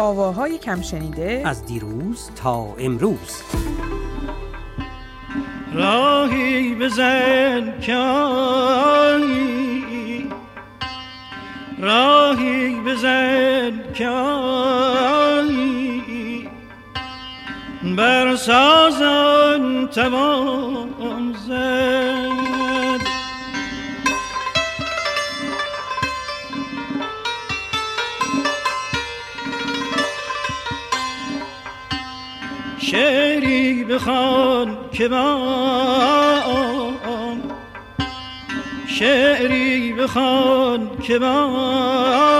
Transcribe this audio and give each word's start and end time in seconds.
آواهای 0.00 0.58
کم 0.58 0.82
شنیده 0.82 1.42
از 1.44 1.66
دیروز 1.66 2.30
تا 2.36 2.74
امروز. 2.78 3.42
راهی 5.72 6.74
بزن 6.74 7.80
که 7.80 7.96
راهی 11.78 12.80
بزن 12.80 13.92
که 13.94 14.08
بر 17.96 18.36
سازن 18.36 19.86
توان 19.86 20.88
شعری 33.00 33.84
بخوان 33.84 34.76
که 34.92 35.08
من 35.08 36.42
شعری 38.86 39.92
بخوان 39.92 40.90
که 41.02 41.18
من 41.18 42.30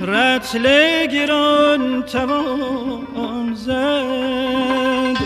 رتل 0.00 1.06
گران 1.06 2.02
توان 2.02 3.54
زد. 3.54 5.18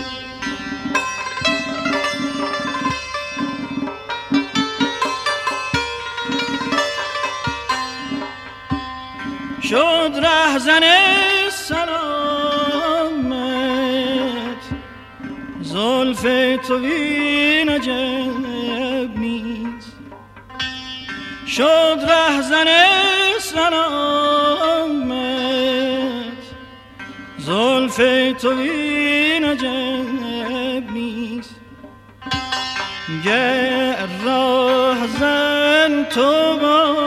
شد 9.61 10.11
رهزن 10.23 11.22
تو 16.73 16.79
این 16.79 17.69
عجب 17.69 19.17
نیست. 19.17 19.93
شد 21.47 21.99
رهزن 22.09 22.65
سلامت. 23.39 25.13
زلف 27.37 27.97
تو 28.41 28.49
این 28.49 29.45
عجب 29.45 30.91
نیست. 30.91 31.55
گر 33.25 34.07
راهزن 34.25 36.03
تو 36.03 36.57
باشی 36.61 37.02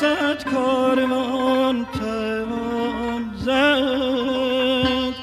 صد 0.00 0.44
کاروان 0.44 1.86
توان 1.86 3.34
زد. 3.36 5.14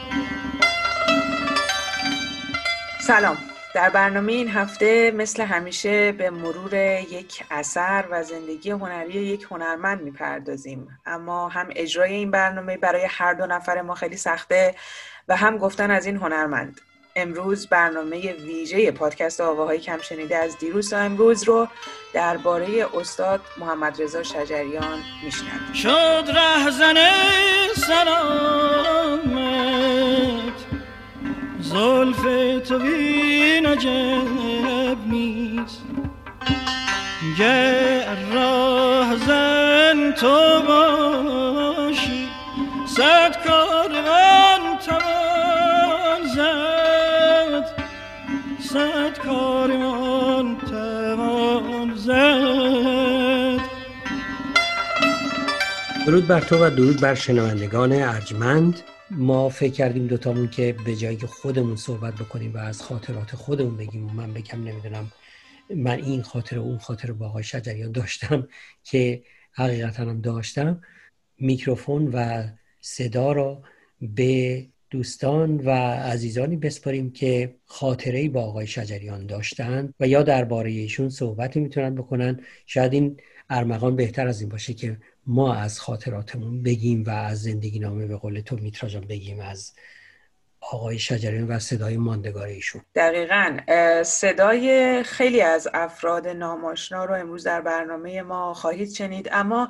سلام. 3.02 3.38
در 3.76 3.90
برنامه 3.90 4.34
این 4.34 4.50
هفته 4.50 5.12
مثل 5.12 5.44
همیشه 5.44 6.12
به 6.12 6.30
مرور 6.30 6.74
یک 6.74 7.44
اثر 7.52 8.06
و 8.12 8.24
زندگی 8.24 8.72
هنری 8.72 9.14
یک 9.14 9.48
هنرمند 9.52 10.02
می‌پردازیم. 10.02 11.00
اما 11.06 11.50
هم 11.50 11.68
اجرای 11.76 12.14
این 12.14 12.32
برنامه 12.32 12.78
برای 12.78 13.08
هر 13.10 13.34
دو 13.34 13.46
نفر 13.46 13.82
ما 13.82 13.96
خیلی 13.96 14.18
سخته 14.18 14.76
و 15.28 15.36
هم 15.36 15.58
گفتن 15.58 15.92
از 15.92 16.06
این 16.06 16.18
هنرمند. 16.18 16.82
امروز 17.16 17.68
برنامه 17.68 18.34
ویژه 18.34 18.92
پادکست 18.92 19.42
آواهای 19.42 19.80
کم 19.80 20.02
شنیده 20.02 20.38
از 20.38 20.58
دیروز 20.58 20.90
تا 20.90 20.98
امروز 20.98 21.44
رو 21.44 21.68
درباره 22.14 22.88
استاد 22.94 23.42
محمد 23.58 24.02
رضا 24.02 24.24
شجریان 24.24 25.00
میشنویم 25.24 25.74
شد 25.74 26.32
رهزن 26.36 26.96
سلامت. 27.76 29.24
زلف 31.60 32.22
تو 32.68 32.82
این 32.82 33.66
عجب 33.66 34.98
نیست. 35.08 35.82
گر 37.40 38.16
راهزن 38.34 40.12
تو 40.12 40.62
باشی 40.68 42.30
صد 42.88 43.48
کاروان 43.48 44.78
توان 44.86 45.33
صد 48.74 49.18
کاروان 49.18 50.58
توان 50.58 51.96
زد. 51.96 53.60
درود 56.08 56.28
بر 56.28 56.42
تو 56.42 56.66
و 56.66 56.70
درود 56.70 57.02
بر 57.02 57.16
شنوندگان 57.16 57.92
ارجمند. 57.92 58.82
ما 59.12 59.50
فکر 59.50 59.74
کردیم 59.74 60.08
دوتامون 60.08 60.50
که 60.50 60.76
به 60.86 60.96
جایی 60.96 61.18
خودمون 61.18 61.76
صحبت 61.76 62.14
بکنیم 62.14 62.54
و 62.54 62.58
از 62.58 62.82
خاطرات 62.82 63.36
خودمون 63.36 63.78
بگیم. 63.78 64.08
و 64.08 64.14
من 64.14 64.34
بگم 64.34 64.64
نمی‌دونم 64.64 65.12
من 65.76 66.04
این 66.04 66.22
خاطر 66.22 66.58
و 66.58 66.62
اون 66.62 66.78
خاطر 66.78 67.12
با 67.12 67.28
آقای 67.28 67.44
شجریان 67.44 67.92
داشتم 67.92 68.48
که 68.84 69.24
حقیقتا 69.52 70.04
هم 70.04 70.22
داشتم. 70.22 70.82
میکروفون 71.40 72.08
و 72.08 72.48
صدا 72.82 73.32
را 73.32 73.62
به 74.02 74.66
دوستان 74.94 75.60
و 75.60 75.70
عزیزانی 76.14 76.58
بسپاریم 76.58 77.12
که 77.12 77.56
خاطره 77.66 78.30
با 78.30 78.42
آقای 78.42 78.68
شجریان 78.68 79.26
داشتند 79.26 79.94
و 80.00 80.08
یا 80.08 80.24
درباره 80.24 80.72
ایشون 80.72 81.10
صحبتی 81.10 81.60
می‌تونن 81.60 81.96
بکنن 81.96 82.40
شاید 82.66 82.94
این 82.94 83.18
ارمغان 83.50 83.96
بهتر 83.96 84.28
از 84.28 84.42
این 84.42 84.50
باشه 84.50 84.74
که 84.74 84.98
ما 85.28 85.56
از 85.56 85.80
خاطراتمون 85.80 86.64
بگیم 86.64 87.04
و 87.04 87.10
از 87.10 87.42
زندگی 87.42 87.80
نامه 87.80 88.08
به 88.08 88.18
قول 88.18 88.40
تو 88.40 88.56
میترا 88.56 88.90
جان 88.90 89.08
بگیم 89.08 89.40
از 89.40 89.74
آقای 90.72 91.00
شجریان 91.00 91.48
و 91.48 91.60
صدای 91.60 91.98
ماندگار 91.98 92.48
ایشون. 92.48 92.82
دقیقا 92.96 93.58
صدای 94.04 95.04
خیلی 95.04 95.42
از 95.42 95.68
افراد 95.74 96.28
ناماشنا 96.28 97.06
رو 97.06 97.14
امروز 97.14 97.44
در 97.44 97.62
برنامه 97.62 98.22
ما 98.22 98.54
خواهید 98.54 98.94
شنید. 98.94 99.30
اما 99.32 99.70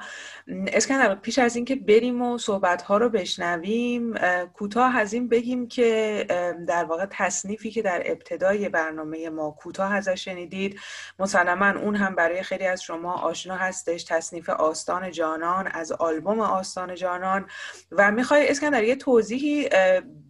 اسکندر 0.68 1.16
پیش 1.16 1.40
از 1.40 1.56
اینکه 1.56 1.76
بریم 1.76 2.22
و 2.22 2.38
صحبت 2.38 2.82
ها 2.82 2.98
رو 2.98 3.10
بشنویم 3.10 4.14
کوتاه 4.54 4.98
از 4.98 5.14
این 5.14 5.30
بگیم 5.30 5.68
که 5.68 6.26
در 6.68 6.84
واقع 6.84 7.06
تصنیفی 7.12 7.72
که 7.72 7.82
در 7.82 8.04
ابتدای 8.06 8.70
برنامه 8.70 9.30
ما 9.30 9.52
کوتاه 9.52 9.94
ازش 9.94 10.26
شنیدید. 10.26 10.80
مسلما 11.20 11.80
اون 11.80 11.96
هم 11.96 12.16
برای 12.16 12.44
خیلی 12.44 12.66
از 12.66 12.84
شما 12.84 13.14
آشنا 13.14 13.56
هستش. 13.56 14.04
تصنیف 14.04 14.50
آستان 14.50 15.12
جانان 15.12 15.68
از 15.68 15.92
آلبوم 15.92 16.40
آستان 16.40 16.96
جانان. 16.96 17.46
و 17.92 18.12
می‌خوای 18.12 18.50
اسکندر 18.50 18.84
یه 18.84 18.96
توضیحی 18.96 19.70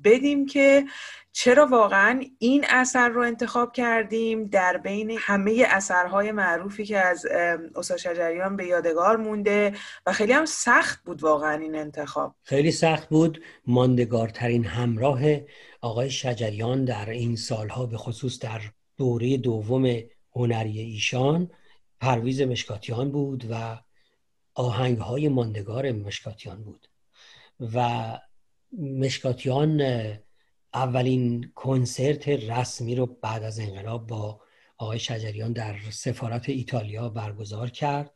بدیم 0.03 0.45
که 0.53 0.85
چرا 1.31 1.67
واقعا 1.67 2.23
این 2.39 2.65
اثر 2.69 3.09
رو 3.09 3.21
انتخاب 3.21 3.73
کردیم 3.73 4.45
در 4.45 4.77
بین 4.77 5.17
همه 5.19 5.65
اثرهای 5.69 6.31
معروفی 6.31 6.85
که 6.85 6.97
از 6.97 7.25
استاد 7.75 7.97
شجریان 7.97 8.55
به 8.55 8.65
یادگار 8.65 9.17
مونده 9.17 9.73
و 10.05 10.13
خیلی 10.13 10.33
هم 10.33 10.45
سخت 10.45 11.03
بود 11.03 11.23
واقعا 11.23 11.53
این 11.61 11.75
انتخاب. 11.75 12.35
خیلی 12.43 12.71
سخت 12.71 13.09
بود. 13.09 13.41
ماندگارترین 13.67 14.65
همراه 14.65 15.21
آقای 15.81 16.09
شجریان 16.09 16.85
در 16.85 17.09
این 17.09 17.35
سالها 17.35 17.85
به 17.85 17.97
خصوص 17.97 18.39
در 18.39 18.61
دوره 18.97 19.37
دوم 19.37 19.99
هنری 20.35 20.79
ایشان 20.79 21.51
پرویز 22.01 22.41
مشکاتیان 22.41 23.11
بود 23.11 23.45
و 23.51 23.79
آهنگهای 24.53 25.29
ماندگار 25.29 25.91
مشکاتیان 25.91 26.63
بود. 26.63 26.87
و 27.73 28.19
مشکاتیان 28.79 29.81
اولین 30.73 31.51
کنسرت 31.55 32.27
رسمی 32.27 32.95
رو 32.95 33.05
بعد 33.05 33.43
از 33.43 33.59
انقلاب 33.59 34.07
با 34.07 34.41
آقای 34.77 34.99
شجریان 34.99 35.53
در 35.53 35.75
سفارت 35.91 36.49
ایتالیا 36.49 37.09
برگزار 37.09 37.69
کرد 37.69 38.13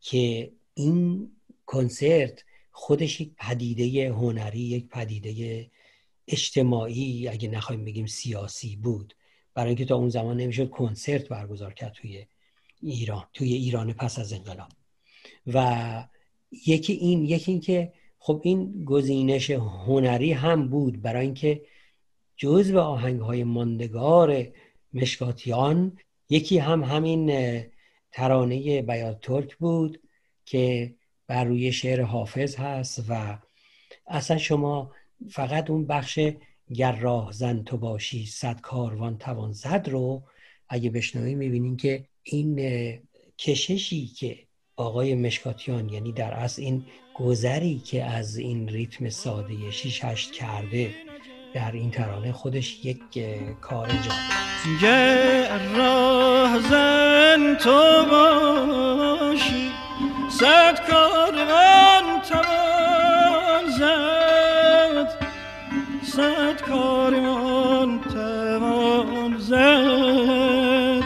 که 0.00 0.52
این 0.74 1.30
کنسرت 1.66 2.44
خودش 2.70 3.20
یک 3.20 3.32
پدیده 3.38 4.08
هنری 4.08 4.60
یک 4.60 4.88
پدیده 4.88 5.70
اجتماعی 6.28 7.28
اگه 7.28 7.48
نخوایم 7.48 7.84
بگیم 7.84 8.06
سیاسی 8.06 8.76
بود. 8.76 9.14
برای 9.54 9.68
اینکه 9.68 9.84
تا 9.84 9.96
اون 9.96 10.08
زمان 10.08 10.36
نمی‌شد 10.36 10.70
کنسرت 10.70 11.28
برگزار 11.28 11.74
کرد 11.74 11.92
توی 11.92 12.26
ایران 12.82 13.24
توی 13.32 13.52
ایران 13.52 13.92
پس 13.92 14.18
از 14.18 14.32
انقلاب. 14.32 14.68
و 15.46 16.08
یکی 16.66 16.92
این 16.92 17.24
یکی 17.24 17.52
این 17.52 17.60
که 17.60 17.92
خب 18.18 18.40
این 18.44 18.84
گزینش 18.84 19.50
هنری 19.50 20.32
هم 20.32 20.68
بود. 20.68 21.02
برای 21.02 21.24
اینکه 21.24 21.62
جزء 22.40 22.78
آهنگ 22.78 23.20
های 23.20 23.44
ماندگار 23.44 24.46
مشکاتیان 24.94 25.98
یکی 26.30 26.58
هم 26.58 26.84
همین 26.84 27.32
ترانه 28.12 28.82
بیات 28.82 29.20
ترک 29.20 29.56
بود 29.56 30.00
که 30.44 30.94
بر 31.26 31.44
روی 31.44 31.72
شعر 31.72 32.02
حافظ 32.02 32.56
هست 32.56 33.04
و 33.08 33.38
اصلا 34.06 34.38
شما 34.38 34.92
فقط 35.30 35.70
اون 35.70 35.86
بخش 35.86 36.20
گر 36.74 36.92
راه 36.92 37.32
زن 37.32 37.62
تو 37.62 37.76
باشی 37.76 38.26
صد 38.26 38.60
کاروان 38.60 39.18
توان 39.18 39.52
زد 39.52 39.88
رو 39.90 40.22
اگه 40.68 40.90
بشنویم 40.90 41.38
می‌بینیم 41.38 41.76
که 41.76 42.04
این 42.22 42.60
کششی 43.38 44.06
که 44.06 44.38
آقای 44.76 45.14
مشکاتیان 45.14 45.88
یعنی 45.88 46.12
در 46.12 46.32
اصل 46.32 46.62
این 46.62 46.84
گذری 47.14 47.78
که 47.78 48.04
از 48.04 48.36
این 48.36 48.68
ریتم 48.68 49.08
ساده 49.08 49.70
6 49.70 50.04
8 50.04 50.32
کرده 50.32 51.09
در 51.54 51.72
این 51.72 51.90
ترانه 51.90 52.32
خودش 52.32 52.84
یک 52.84 53.00
کار 53.60 53.88
جالب. 53.88 55.76
راه 55.76 56.58
زن 56.58 57.54
تو 57.54 58.04
باشی 58.10 59.70
صد 60.30 60.90
کاروان 60.90 62.20
توان 62.28 63.70
زد. 63.78 65.26
صد 66.02 66.60
کاروان 66.60 68.00
توان 68.00 69.38
زد. 69.38 71.04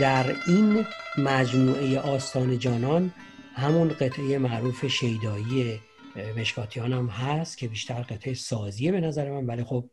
در 0.00 0.36
این 0.46 0.86
مجموعه 1.18 2.00
آستان 2.00 2.58
جانان 2.58 3.12
همون 3.54 3.88
قطعه 3.88 4.38
معروف 4.38 4.86
شیدایی 4.86 5.80
مشکاتیان 6.36 6.92
هم 6.92 7.06
هست 7.06 7.58
که 7.58 7.68
بیشتر 7.68 8.02
قطعه 8.02 8.34
سازیه 8.34 8.92
به 8.92 9.00
نظر 9.00 9.30
من 9.30 9.46
ولی 9.46 9.64
خب 9.64 9.90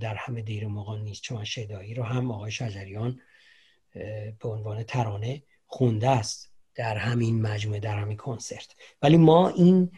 در 0.00 0.14
همه 0.14 0.42
دیر 0.42 0.66
موقع 0.66 0.98
نیست. 0.98 1.22
چون 1.22 1.44
شیدایی 1.44 1.94
رو 1.94 2.02
هم 2.02 2.30
آقای 2.30 2.50
شجریان 2.50 3.20
به 4.40 4.48
عنوان 4.48 4.82
ترانه 4.82 5.42
خونده 5.66 6.10
است 6.10 6.52
در 6.74 6.96
همین 6.96 7.42
مجموعه 7.42 7.80
در 7.80 7.98
همین 7.98 8.16
کنسرت. 8.16 8.74
ولی 9.02 9.16
ما 9.16 9.48
این 9.48 9.90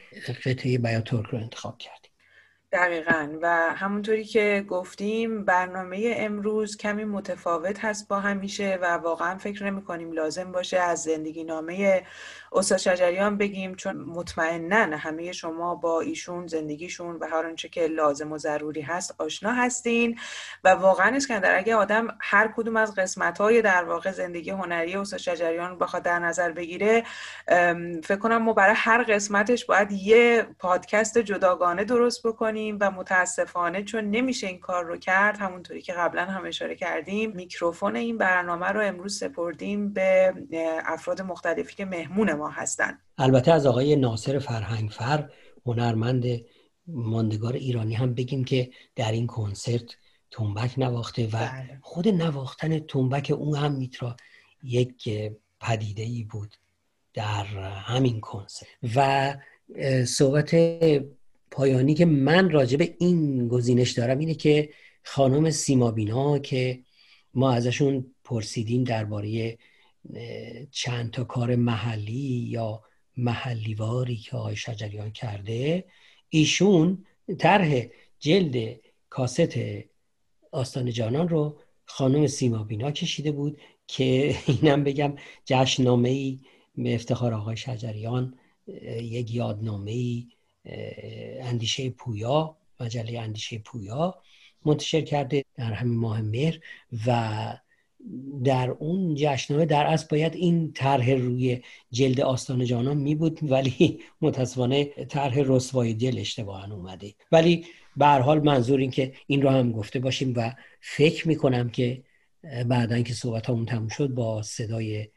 قطعه 0.44 0.78
بیا 0.78 1.00
ترک 1.00 1.26
رو 1.26 1.38
انتخاب 1.38 1.78
کردیم. 1.78 2.10
دقیقا. 2.72 3.38
و 3.42 3.74
همونطوری 3.76 4.24
که 4.24 4.64
گفتیم 4.68 5.44
برنامه 5.44 6.14
امروز 6.16 6.76
کمی 6.76 7.04
متفاوت 7.04 7.84
هست 7.84 8.08
با 8.08 8.20
همیشه 8.20 8.78
و 8.82 8.96
واقعا 8.96 9.38
فکر 9.38 9.70
نمی 9.70 9.82
کنیم 9.82 10.12
لازم 10.12 10.52
باشه 10.52 10.78
از 10.78 11.02
زندگی 11.02 11.44
نامه 11.44 12.02
استاد 12.52 12.78
شجریان 12.78 13.36
بگیم 13.36 13.74
چون 13.74 13.96
مطمئنا 13.96 14.96
همه 14.96 15.32
شما 15.32 15.74
با 15.74 16.00
ایشون 16.00 16.46
زندگیشون 16.46 17.16
و 17.16 17.26
هر 17.26 17.46
آنچه 17.46 17.68
که 17.68 17.86
لازم 17.86 18.32
و 18.32 18.38
ضروری 18.38 18.80
هست 18.80 19.14
آشنا 19.18 19.52
هستین. 19.52 20.18
و 20.64 20.68
واقعا 20.68 21.16
اسکندر 21.16 21.58
اگه 21.58 21.74
آدم 21.74 22.08
هر 22.20 22.52
کدوم 22.56 22.76
از 22.76 22.94
قسمت 22.94 23.38
های 23.38 23.62
در 23.62 23.84
واقع 23.84 24.10
زندگی 24.10 24.50
هنری 24.50 24.96
استاد 24.96 25.20
شجریان 25.20 25.78
بخواد 25.78 26.02
در 26.02 26.18
نظر 26.18 26.52
بگیره 26.52 27.04
فکر 28.04 28.16
کنم 28.16 28.42
ما 28.42 28.52
برای 28.52 28.74
هر 28.76 29.02
قسمتش 29.02 29.64
باید 29.64 29.92
یه 29.92 30.46
پادکست 30.58 31.18
جداگانه 31.18 31.84
درست 31.84 32.26
بکنیم 32.26 32.78
و 32.80 32.90
متاسفانه 32.90 33.82
چون 33.82 34.04
نمیشه 34.10 34.46
این 34.46 34.58
کار 34.58 34.84
رو 34.84 34.96
کرد 34.96 35.38
همونطوری 35.38 35.82
که 35.82 35.92
قبلا 35.92 36.24
هم 36.24 36.44
اشاره 36.44 36.74
کردیم 36.74 37.30
میکروفون 37.30 37.96
این 37.96 38.18
برنامه 38.18 38.66
رو 38.66 38.80
امروز 38.80 39.18
سپردیم 39.18 39.92
به 39.92 40.34
افراد 40.86 41.22
مختلفی 41.22 41.74
که 41.74 41.84
مهمون 41.84 42.39
ما 42.40 42.48
هستن 42.48 42.98
البته 43.18 43.52
از 43.52 43.66
آقای 43.66 43.96
ناصر 43.96 44.38
فرهنگفر 44.38 45.30
هنرمند 45.66 46.24
ماندگار 46.86 47.52
ایرانی 47.52 47.94
هم 47.94 48.14
بگیم 48.14 48.44
که 48.44 48.70
در 48.96 49.12
این 49.12 49.26
کنسرت 49.26 49.96
تنبک 50.30 50.78
نواخته 50.78 51.26
و 51.26 51.30
بله. 51.30 51.78
خود 51.82 52.08
نواختن 52.08 52.78
تنبک 52.78 53.32
اون 53.38 53.56
هم 53.56 53.72
میترا 53.72 54.16
یک 54.62 55.08
پدیده 55.60 56.02
ای 56.02 56.24
بود 56.24 56.56
در 57.14 57.44
همین 57.64 58.20
کنسرت 58.20 58.68
و 58.96 59.36
صحبت 60.04 60.54
پایانی 61.50 61.94
که 61.94 62.04
من 62.04 62.50
راجع 62.50 62.76
به 62.76 62.96
این 62.98 63.48
گزینش 63.48 63.90
دارم 63.90 64.18
اینه 64.18 64.34
که 64.34 64.70
خانم 65.04 65.50
سیمابینا 65.50 66.38
که 66.38 66.80
ما 67.34 67.52
ازشون 67.52 68.14
پرسیدیم 68.24 68.84
درباره 68.84 69.58
چند 70.70 71.10
تا 71.10 71.24
کار 71.24 71.56
محلی 71.56 72.46
یا 72.48 72.82
محلیواری 73.16 74.16
که 74.16 74.36
آقای 74.36 74.56
شجریان 74.56 75.10
کرده 75.10 75.84
ایشون 76.28 77.06
طرح 77.38 77.86
جلد 78.18 78.80
کاست 79.08 79.58
آستان 80.52 80.90
جانان 80.90 81.28
رو 81.28 81.60
خانم 81.84 82.26
سیما 82.26 82.64
بینا 82.64 82.90
کشیده 82.90 83.32
بود 83.32 83.60
که 83.86 84.36
اینم 84.62 84.84
بگم 84.84 85.16
جشنامه 85.44 86.08
ای 86.08 86.40
به 86.76 86.94
افتخار 86.94 87.34
آقای 87.34 87.56
شجریان 87.56 88.38
یک 89.02 89.34
یادنامه 89.34 89.90
ای 89.90 90.28
اندیشه 91.40 91.90
پویا 91.90 92.56
مجله 92.80 93.20
اندیشه 93.20 93.58
پویا 93.58 94.22
منتشر 94.64 95.00
کرده 95.00 95.44
در 95.56 95.72
همین 95.72 95.98
ماه 95.98 96.22
مهر 96.22 96.60
و 97.06 97.58
در 98.44 98.70
اون 98.70 99.14
جشنامه 99.14 99.66
در 99.66 99.86
اصل 99.86 100.06
باید 100.10 100.34
این 100.34 100.72
طرح 100.72 101.10
روی 101.10 101.62
جلد 101.90 102.20
آستان 102.20 102.64
جانان 102.64 102.96
می 102.96 103.14
بود 103.14 103.38
ولی 103.42 104.00
متاسفانه 104.22 104.84
طرح 104.84 105.34
رسوای 105.36 105.94
دل 105.94 106.18
اشتباها 106.18 106.74
اومده. 106.74 107.14
ولی 107.32 107.66
به 107.96 108.06
حال 108.06 108.40
منظور 108.40 108.80
این 108.80 108.90
که 108.90 109.12
این 109.26 109.42
رو 109.42 109.48
هم 109.48 109.72
گفته 109.72 109.98
باشیم 109.98 110.32
و 110.36 110.52
فکر 110.80 111.28
می 111.28 111.36
کنم 111.36 111.70
که 111.70 112.02
بعدا 112.66 113.02
که 113.02 113.14
صحبت 113.14 113.50
همون 113.50 113.66
تموم 113.66 113.88
شد 113.88 114.08
با 114.08 114.42
صدای 114.42 115.08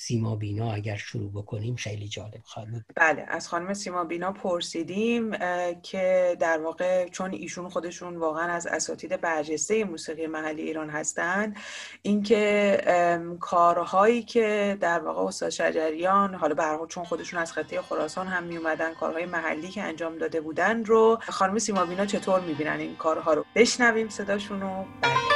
سیما 0.00 0.36
بینا 0.36 0.72
اگر 0.72 0.96
شروع 0.96 1.30
بکنیم 1.30 1.76
خیلی 1.76 2.08
جالب 2.08 2.40
خواهد 2.44 2.70
بود. 2.70 2.84
بله 2.96 3.24
از 3.28 3.48
خانم 3.48 3.74
سیما 3.74 4.04
بینا 4.04 4.32
پرسیدیم 4.32 5.30
که 5.82 6.36
در 6.40 6.60
واقع 6.62 7.08
چون 7.08 7.32
ایشون 7.32 7.68
خودشون 7.68 8.16
واقعا 8.16 8.52
از 8.52 8.66
اساتید 8.66 9.20
برجسته 9.20 9.84
موسیقی 9.84 10.26
محلی 10.26 10.62
ایران 10.62 10.90
هستند 10.90 11.56
اینکه 12.02 13.36
کارهایی 13.40 14.22
که 14.22 14.76
در 14.80 14.98
واقع 14.98 15.22
استاد 15.22 15.50
شجریان 15.50 16.34
حالا 16.34 16.54
به 16.54 16.86
چون 16.88 17.04
خودشون 17.04 17.40
از 17.40 17.52
خطه 17.52 17.82
خراسان 17.82 18.26
هم 18.26 18.44
می 18.44 18.56
اومدن 18.56 18.94
کارهای 18.94 19.26
محلی 19.26 19.68
که 19.68 19.82
انجام 19.82 20.18
داده 20.18 20.40
بودن 20.40 20.84
رو 20.84 21.18
خانم 21.28 21.58
سیما 21.58 21.84
بینا 21.84 22.06
چطور 22.06 22.40
می‌بینن 22.40 22.80
این 22.80 22.96
کارها 22.96 23.34
رو؟ 23.34 23.44
بشنویم 23.54 24.08
صداشون 24.08 24.60
رو. 24.60 24.84
بله. 25.02 25.29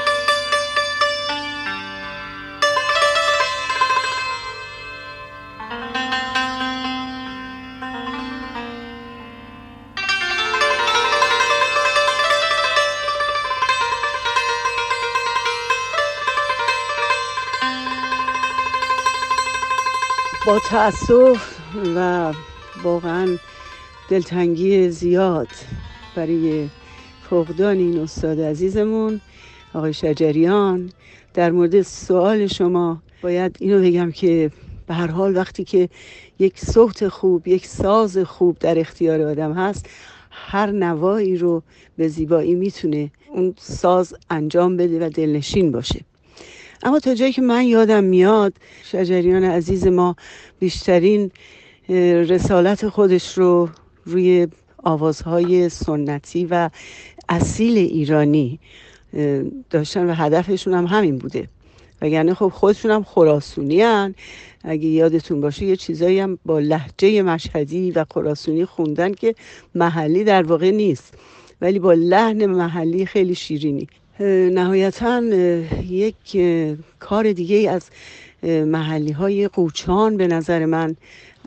با 20.47 20.59
تأسف 20.59 21.59
و 21.97 22.33
واقعا 22.83 23.37
دلتنگی 24.11 24.91
زیاد 24.91 25.49
برای 26.17 26.69
فقدان 27.31 27.77
این 27.77 27.99
استاد 27.99 28.41
عزیزمون 28.41 29.21
آقای 29.75 29.93
شجریان. 29.93 30.91
در 31.35 31.51
مورد 31.51 31.83
سوال 31.83 32.47
شما 32.47 33.03
باید 33.23 33.57
اینو 33.61 33.83
بگم 33.83 34.13
که 34.13 34.51
به 34.87 34.95
هر 34.95 35.07
حال 35.07 35.37
وقتی 35.37 35.65
که 35.65 35.89
یک 36.39 36.59
صوت 36.59 37.09
خوب 37.09 37.49
یک 37.49 37.67
ساز 37.67 38.19
خوب 38.19 38.59
در 38.59 38.79
اختیار 38.79 39.23
آدم 39.23 39.53
هست 39.53 39.87
هر 40.31 40.71
نوایی 40.71 41.37
رو 41.37 41.63
به 41.97 42.09
زیبایی 42.09 42.55
می‌تونه 42.55 43.11
اون 43.33 43.55
ساز 43.59 44.15
انجام 44.31 44.77
بده 44.77 45.07
و 45.07 45.11
دلنشین 45.11 45.73
باشه. 45.73 46.01
اما 46.85 46.99
تا 46.99 47.15
جایی 47.15 47.33
که 47.33 47.43
من 47.43 47.65
یادم 47.65 48.05
میاد 48.05 48.55
شجریان 48.85 49.45
عزیز 49.45 49.87
ما 49.87 50.17
بیشترین 50.59 51.31
رسالت 52.29 52.89
خودش 52.89 53.39
رو 53.39 53.69
روی 54.05 54.49
آوازهای 54.83 55.69
سنتی 55.69 56.47
و 56.51 56.71
اصیل 57.29 57.79
ایرانی 57.79 58.61
داشتن 59.71 60.11
و 60.11 60.15
هدفشون 60.15 60.75
هم 60.75 60.87
همین 60.87 61.19
بوده. 61.19 61.49
وگرنه 62.03 62.35
خب 62.35 62.49
خودشون 62.49 62.91
هم 62.91 63.03
خراسونی 63.03 63.83
هن. 63.83 64.15
اگه 64.65 64.89
یادتون 64.89 65.41
باشه 65.41 65.65
یه 65.65 65.77
چیزایی 65.77 66.19
هم 66.19 66.39
با 66.45 66.59
لحجه 66.59 67.23
مشهدی 67.23 67.91
و 67.91 68.05
خراسونی 68.15 68.65
خوندن 68.65 69.13
که 69.13 69.35
محلی 69.75 70.25
در 70.25 70.43
واقع 70.43 70.71
نیست. 70.71 71.15
ولی 71.61 71.79
با 71.79 71.93
لحن 71.93 72.47
محلی 72.47 73.07
خیلی 73.07 73.35
شیرینی. 73.35 73.87
نهایتا 74.21 75.23
یک 75.89 76.39
کار 76.99 77.33
دیگه 77.33 77.71
از 77.71 77.91
محلی 78.67 79.13
های 79.13 79.49
قوچان 79.49 80.17
به 80.17 80.27
نظر 80.27 80.65
من 80.65 80.97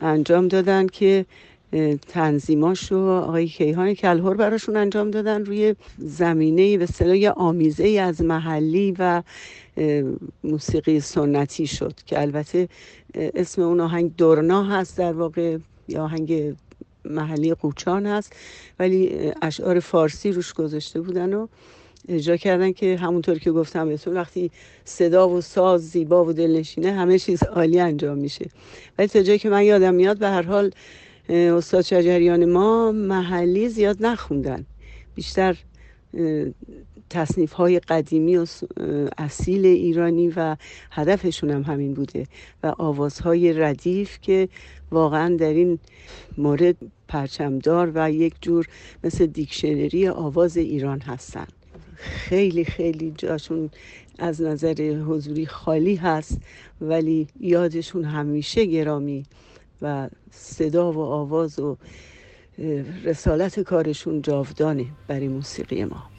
انجام 0.02 0.48
دادن 0.48 0.86
که 0.86 1.26
تنظیماش 2.08 2.92
رو 2.92 2.98
آقای 2.98 3.46
کیهان 3.46 3.94
کلهور 3.94 4.36
براشون 4.36 4.76
انجام 4.76 5.10
دادن 5.10 5.44
روی 5.44 5.74
زمینه 5.98 6.78
به 6.78 6.86
صلاح 6.86 7.32
آمیزه 7.36 7.88
از 7.88 8.22
محلی 8.22 8.94
و 8.98 9.22
موسیقی 10.44 11.00
سنتی 11.00 11.66
شد 11.66 11.94
که 12.06 12.20
البته 12.20 12.68
اسم 13.14 13.62
اون 13.62 13.80
آهنگ 13.80 14.16
دورنا 14.16 14.64
هست 14.64 14.98
در 14.98 15.12
واقع 15.12 15.58
یا 15.88 16.04
آهنگ 16.04 16.54
محلی 17.04 17.54
قوچان 17.54 18.06
هست 18.06 18.32
ولی 18.78 19.32
اشعار 19.42 19.80
فارسی 19.80 20.32
روش 20.32 20.52
گذاشته 20.52 21.00
بودن 21.00 21.34
و 21.34 21.46
اجرا 22.08 22.36
کردن 22.36 22.72
که 22.72 22.96
همونطور 22.96 23.38
که 23.38 23.52
گفتم 23.52 23.88
بهتون 23.88 24.14
وقتی 24.14 24.50
صدا 24.84 25.28
و 25.28 25.40
ساز 25.40 25.90
زیبا 25.90 26.24
و 26.24 26.32
دلنشینه 26.32 26.92
همه 26.92 27.18
چیز 27.18 27.42
عالی 27.42 27.80
انجام 27.80 28.18
میشه. 28.18 28.50
ولی 28.98 29.08
تا 29.08 29.22
جایی 29.22 29.38
که 29.38 29.50
من 29.50 29.62
یادم 29.62 29.94
میاد 29.94 30.18
به 30.18 30.28
هر 30.28 30.42
حال 30.42 30.70
استاد 31.28 31.82
شجریان 31.82 32.44
ما 32.44 32.92
محلی 32.92 33.68
زیاد 33.68 33.96
نخوندن. 34.06 34.66
بیشتر 35.14 35.56
تصنیف 37.10 37.52
های 37.52 37.78
قدیمی 37.78 38.36
و 38.36 38.46
اصیل 39.18 39.66
ایرانی 39.66 40.32
و 40.36 40.56
هدفشون 40.90 41.50
هم 41.50 41.62
همین 41.62 41.94
بوده 41.94 42.26
و 42.62 42.74
آوازهای 42.78 43.52
ردیف 43.52 44.18
که 44.20 44.48
واقعا 44.90 45.36
در 45.36 45.52
این 45.52 45.78
مورد 46.38 46.76
پرچمدار 47.08 47.92
و 47.94 48.10
یک 48.10 48.34
جور 48.40 48.66
مثل 49.04 49.26
دیکشنری 49.26 50.08
آواز 50.08 50.56
ایران 50.56 51.00
هستن. 51.00 51.46
خیلی 51.98 52.64
خیلی 52.64 53.14
جاشون 53.18 53.70
از 54.18 54.42
نظر 54.42 54.74
حضوری 55.06 55.46
خالی 55.46 55.94
هست 55.94 56.38
ولی 56.80 57.26
یادشون 57.40 58.04
همیشه 58.04 58.64
گرامی 58.64 59.24
و 59.82 60.08
صدا 60.30 60.92
و 60.92 60.98
آواز 60.98 61.58
و 61.58 61.76
رسالت 63.04 63.60
کارشون 63.60 64.22
جاودانه 64.22 64.86
برای 65.08 65.28
موسیقی 65.28 65.84
ما. 65.84 66.10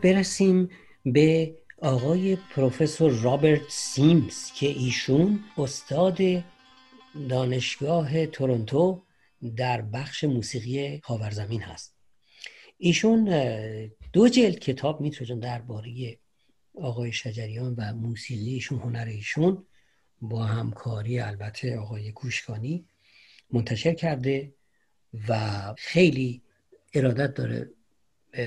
برسیم 0.00 0.68
به 1.04 1.54
آقای 1.82 2.36
پروفسور 2.36 3.12
رابرت 3.12 3.68
سیمز 3.68 4.52
که 4.52 4.66
ایشون 4.66 5.44
استاد 5.58 6.18
دانشگاه 7.28 8.26
تورنتو 8.26 9.02
در 9.56 9.82
بخش 9.82 10.24
موسیقی 10.24 11.00
خاورزمین 11.04 11.62
هست. 11.62 11.96
ایشون 12.78 13.24
دو 14.12 14.28
جلد 14.28 14.58
کتاب 14.58 15.00
می‌تونن 15.00 15.40
درباره 15.40 16.18
آقای 16.74 17.12
شجریان 17.12 17.74
و 17.78 17.94
موسیقی 17.94 18.54
ایشون 18.54 18.78
هنر 18.78 19.04
ایشون 19.04 19.66
با 20.20 20.44
همکاری 20.44 21.20
البته 21.20 21.78
آقای 21.78 22.12
گوشکانی 22.12 22.86
منتشر 23.52 23.94
کرده 23.94 24.54
و 25.28 25.74
خیلی 25.78 26.42
ارادت 26.94 27.34
داره 27.34 27.70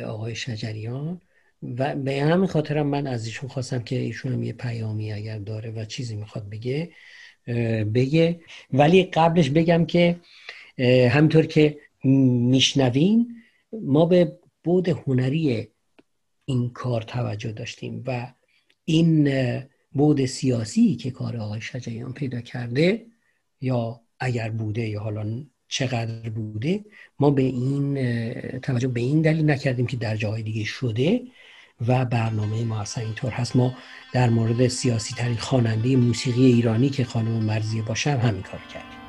آقای 0.05 0.35
شجریان 0.35 1.21
و 1.77 1.95
به 1.95 2.21
همین 2.21 2.47
خاطرم 2.47 2.87
من 2.87 3.07
از 3.07 3.25
ایشون 3.25 3.49
خواستم 3.49 3.79
که 3.79 3.95
ایشون 3.95 4.33
هم 4.33 4.43
یه 4.43 4.53
پیامی 4.53 5.13
اگر 5.13 5.39
داره 5.39 5.71
و 5.71 5.85
چیزی 5.85 6.15
می‌خواد 6.15 6.49
بگه 6.49 6.91
بگه. 7.93 8.39
ولی 8.73 9.03
قبلش 9.03 9.49
بگم 9.49 9.85
که 9.85 10.15
همینطور 11.09 11.45
که 11.45 11.77
میشنوین 12.03 13.35
ما 13.81 14.05
به 14.05 14.37
بود 14.63 14.89
هنری 14.89 15.67
این 16.45 16.69
کار 16.69 17.01
توجه 17.01 17.51
داشتیم 17.51 18.03
و 18.07 18.33
این 18.85 19.33
بود 19.91 20.25
سیاسی 20.25 20.95
که 20.95 21.11
کار 21.11 21.37
آقای 21.37 21.61
شجریان 21.61 22.13
پیدا 22.13 22.41
کرده 22.41 23.05
یا 23.61 24.01
اگر 24.19 24.49
بوده 24.49 24.87
یا 24.87 24.99
حالا 24.99 25.43
چقدر 25.67 26.29
بوده 26.29 26.85
ما 27.19 27.29
به 27.29 27.41
این 27.41 27.95
توجه 28.59 28.87
به 28.87 28.99
این 28.99 29.21
دلیل 29.21 29.49
نکردیم 29.49 29.87
که 29.87 29.97
در 29.97 30.15
جای 30.15 30.43
دیگه 30.43 30.63
شده. 30.63 31.21
و 31.87 32.05
برنامه 32.05 32.63
ما 32.63 32.79
اصلا 32.79 33.03
اینطور 33.03 33.31
هست. 33.31 33.55
ما 33.55 33.73
در 34.13 34.29
مورد 34.29 34.67
سیاسی 34.67 35.15
ترین 35.15 35.37
خواننده 35.37 35.95
موسیقی 35.95 36.45
ایرانی 36.45 36.89
که 36.89 37.03
خانم 37.03 37.43
مرزیه 37.43 37.81
باشه 37.83 38.11
هم 38.11 38.19
همین 38.19 38.41
کار 38.41 38.59
کردیم. 38.73 39.03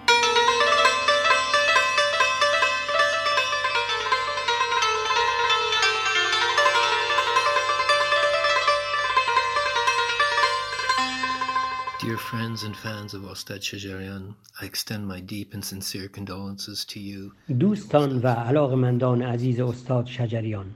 Dear 12.04 12.18
friends 12.18 12.64
and 12.64 12.76
fans 12.76 13.14
of 13.14 13.23
Ostad 13.25 13.62
Shajarian, 13.62 14.35
I 14.61 14.66
extend 14.66 15.09
my 15.09 15.21
deep 15.21 15.54
and 15.54 15.64
sincere 15.64 16.09
condolences 16.09 16.85
to 16.85 17.00
you. 17.00 17.33
دوستان 17.59 18.18
و 18.23 18.26
علاقمندان 18.26 19.23
عزیز 19.23 19.61
استاد 19.61 20.06
شجریان. 20.06 20.75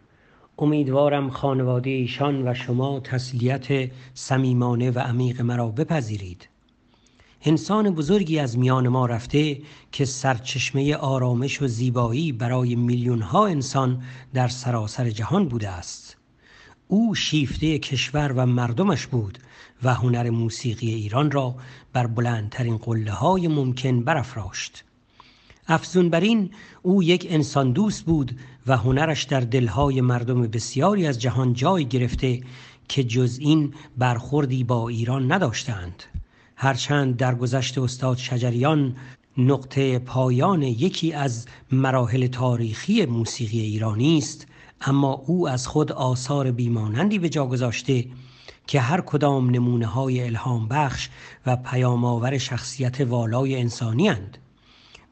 امیدوارم 0.59 1.31
خانواده 1.31 1.91
ایشان 1.91 2.49
و 2.49 2.55
شما 2.55 3.01
تسلیت 3.01 3.91
صمیمانه 4.15 4.91
و 4.91 4.99
عمیق 4.99 5.41
مرا 5.41 5.69
بپذیرید 5.69 6.49
انسان 7.43 7.91
بزرگی 7.91 8.39
از 8.39 8.59
میان 8.59 8.89
ما 8.89 9.07
رفته 9.07 9.59
که 9.93 10.05
سرچشمه 10.05 10.97
آرامش 10.97 11.63
و 11.63 11.67
زیبایی 11.67 12.33
برای 12.33 12.75
میلیون 12.75 13.23
ها 13.23 13.47
انسان 13.47 14.03
در 14.35 14.49
سراسر 14.49 15.11
جهان 15.11 15.49
بوده 15.49 15.69
است 15.69 16.17
او 16.89 17.15
شیفته 17.15 17.79
کشور 17.79 18.33
و 18.33 18.47
مردمش 18.47 19.07
بود 19.07 19.39
و 19.83 19.95
هنر 19.95 20.31
موسیقی 20.31 20.95
ایران 20.95 21.31
را 21.31 21.55
بر 21.93 22.07
بلندترین 22.07 22.77
قله 22.77 23.13
های 23.13 23.49
ممکن 23.49 24.01
برافراشت. 24.01 24.85
افزون 25.69 26.09
بر 26.09 26.21
این 26.21 26.51
او 26.83 27.03
یک 27.03 27.27
انسان 27.31 27.73
دوست 27.73 28.05
بود 28.05 28.39
و 28.67 28.77
هنرش 28.77 29.25
در 29.25 29.41
دلهای 29.41 30.01
مردم 30.01 30.43
بسیاری 30.43 31.07
از 31.07 31.21
جهان 31.21 31.53
جای 31.53 31.85
گرفته 31.85 32.41
که 32.89 33.05
جز 33.05 33.39
این 33.41 33.75
برخوردی 33.99 34.65
با 34.65 34.89
ایران 34.89 35.33
نداشتند 35.33 36.03
هرچند 36.57 37.17
در 37.17 37.35
گذشت 37.35 37.79
استاد 37.79 38.17
شجریان 38.17 38.97
نقطه 39.39 39.99
پایان 39.99 40.63
یکی 40.63 41.13
از 41.13 41.47
مراحل 41.73 42.27
تاریخی 42.27 43.07
موسیقی 43.07 43.61
ایرانی 43.61 44.19
است 44.19 44.47
اما 44.81 45.13
او 45.27 45.49
از 45.49 45.67
خود 45.67 45.93
آثار 45.93 46.51
بیمانندی 46.51 47.19
به 47.19 47.29
جا 47.29 47.47
گذاشته 47.47 48.07
که 48.67 48.81
هر 48.81 49.01
کدام 49.01 49.51
نمونه 49.51 49.87
های 49.87 50.23
الهام 50.23 50.69
بخش 50.69 51.09
و 51.47 51.57
پیام 51.57 52.05
آور 52.05 52.39
شخصیت 52.39 53.01
والای 53.01 53.57
انسانی 53.57 54.09
هند. 54.09 54.39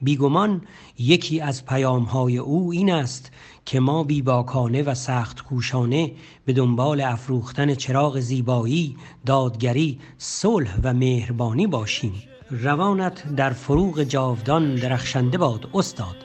بیگمان 0.03 0.63
یکی 0.99 1.41
از 1.41 1.67
پیام 1.67 2.03
های 2.03 2.39
او 2.39 2.73
این 2.73 2.93
است 2.93 3.33
که 3.65 3.81
ما 3.81 4.05
بیباکانه 4.05 4.83
و 4.83 4.95
سخت 4.95 5.43
کوشانه 5.43 6.13
به 6.45 6.53
دنبال 6.53 7.01
افروختن 7.01 7.75
چراغ 7.75 8.21
زیبایی، 8.21 8.97
دادگری، 9.27 9.99
صلح 10.19 10.81
و 10.83 10.95
مهربانی 10.95 11.67
باشیم. 11.67 12.23
روانت 12.51 13.35
در 13.35 13.51
فروغ 13.51 14.03
جاودان 14.03 14.75
درخشنده 14.75 15.39
باد 15.39 15.69
استاد. 15.75 16.17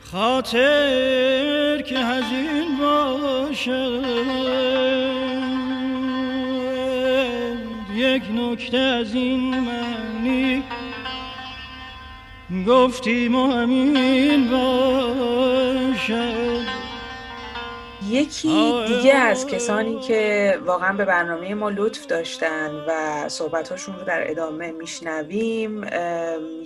خاطر 0.00 1.82
که 1.82 1.98
هزین 1.98 2.78
باشد 2.80 3.76
یک 7.96 8.22
نکته 8.30 8.76
از 8.76 9.14
این 9.14 9.60
معنی 9.60 10.64
گفتیم 12.66 13.34
و 13.34 13.46
همین 13.46 14.50
باشد. 14.50 16.06
یکی 18.08 18.84
دیگه 18.88 19.14
از 19.14 19.46
کسانی 19.46 20.00
که 20.00 20.58
واقعا 20.66 20.92
به 20.92 21.04
برنامه 21.04 21.54
ما 21.54 21.70
لطف 21.70 22.06
داشتن 22.06 22.84
و 22.88 23.28
صحبتاشون 23.28 23.98
رو 23.98 24.04
در 24.04 24.30
ادامه 24.30 24.72
میشنویم 24.72 25.84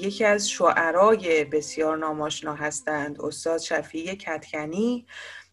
یکی 0.00 0.25
از 0.25 0.50
شعرای 0.50 1.44
بسیار 1.44 1.96
ناماشنا 1.96 2.54
هستند 2.54 3.20
استاد 3.20 3.60
شفیع 3.60 4.14
کتکنی. 4.14 5.06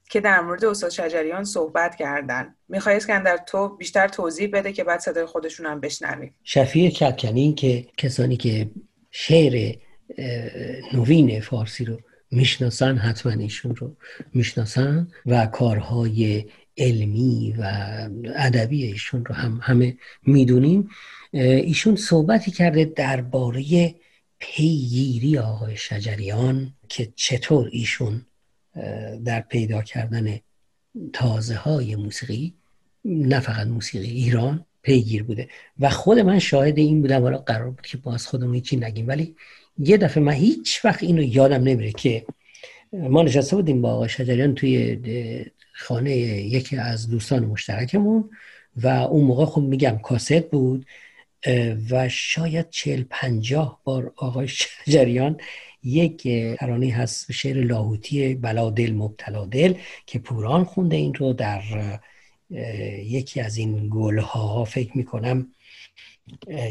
که 0.09 0.21
در 0.21 0.41
مورد 0.41 0.65
استاد 0.65 0.89
شجریان 0.89 1.43
صحبت 1.43 1.95
کردن. 1.95 2.55
می‌خوای 2.69 2.95
اسکندر 2.95 3.37
تو 3.37 3.67
بیشتر 3.67 4.07
توضیح 4.07 4.49
بده 4.53 4.73
که 4.73 4.83
بعد 4.83 4.99
صدای 4.99 5.25
خودشون 5.25 5.65
هم 5.65 5.79
بشنویم. 5.79 6.33
شفیع 6.43 6.89
کتکنی 6.89 7.53
که 7.53 7.87
کسانی 7.97 8.37
که 8.37 8.69
شعر 9.11 9.75
نوین 10.93 11.39
فارسی 11.39 11.85
رو 11.85 11.97
می‌شناسن 12.31 12.97
حتما 12.97 13.31
ایشون 13.31 13.75
رو 13.75 13.95
می‌شناسن 14.33 15.07
و 15.25 15.45
کارهای 15.45 16.45
علمی 16.77 17.55
و 17.59 17.63
ادبی 18.35 18.83
ایشون 18.83 19.25
رو 19.25 19.35
هم 19.35 19.59
همه 19.63 19.97
می‌دونیم. 20.23 20.89
ایشون 21.31 21.95
صحبتی 21.95 22.51
کرده 22.51 22.85
درباره 22.85 23.95
پیگیری 24.39 25.37
آقای 25.37 25.77
شجریان 25.77 26.73
که 26.89 27.13
چطور 27.15 27.69
ایشون 27.71 28.25
در 29.25 29.41
پیدا 29.41 29.81
کردن 29.81 30.39
تازه 31.13 31.55
های 31.55 31.95
موسیقی 31.95 32.53
نه 33.05 33.39
فقط 33.39 33.67
موسیقی 33.67 34.09
ایران 34.09 34.65
پیگیر 34.81 35.23
بوده. 35.23 35.49
و 35.79 35.89
خود 35.89 36.19
من 36.19 36.39
شاهد 36.39 36.77
این 36.77 37.01
بودم 37.01 37.21
حالا 37.21 37.37
قرار 37.37 37.69
بود 37.69 37.85
که 37.85 37.97
باز 37.97 38.27
خودمون 38.27 38.55
هیچی 38.55 38.77
نگیم. 38.77 39.07
ولی 39.07 39.35
یه 39.77 39.97
دفعه 39.97 40.23
من 40.23 40.33
هیچ 40.33 40.85
وقت 40.85 41.03
اینو 41.03 41.23
یادم 41.23 41.63
نمیره 41.63 41.91
که 41.91 42.25
ما 42.93 43.23
نشسته 43.23 43.55
بودیم 43.55 43.81
با 43.81 43.93
آقای 43.93 44.09
شجریان 44.09 44.55
توی 44.55 44.97
خانه 45.73 46.11
یکی 46.17 46.77
از 46.77 47.09
دوستان 47.09 47.45
مشترکمون 47.45 48.29
و 48.75 48.87
اون 48.87 49.25
موقع 49.25 49.45
خب 49.45 49.61
میگم 49.61 49.97
کاست 50.03 50.49
بود 50.49 50.85
و 51.89 52.09
شاید 52.09 52.69
چل 52.69 53.03
پنجاه 53.09 53.81
بار 53.83 54.13
آقای 54.15 54.47
شجریان 54.57 55.39
یک 55.87 56.27
ترانه 56.59 56.93
هست 56.93 57.31
شعر 57.31 57.57
لاهوتی 57.57 58.35
بلادل 58.35 58.93
مبتلا 58.93 59.45
دل 59.45 59.73
که 60.05 60.19
پوران 60.19 60.63
خونده 60.63 60.95
این 60.95 61.13
رو 61.13 61.33
در 61.33 61.61
یکی 63.03 63.41
از 63.41 63.57
این 63.57 63.89
گل 63.91 64.19
ها 64.19 64.65
فکر 64.65 64.97
می‌کنم 64.97 65.47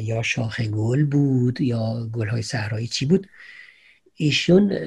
یا 0.00 0.23
شاخ 0.23 0.61
گل 0.61 1.04
بود 1.04 1.61
یا 1.61 2.08
گل 2.12 2.28
های 2.28 2.42
صحرایی 2.42 2.87
چی 2.87 3.06
بود؟ 3.06 3.26
ایشون 4.14 4.78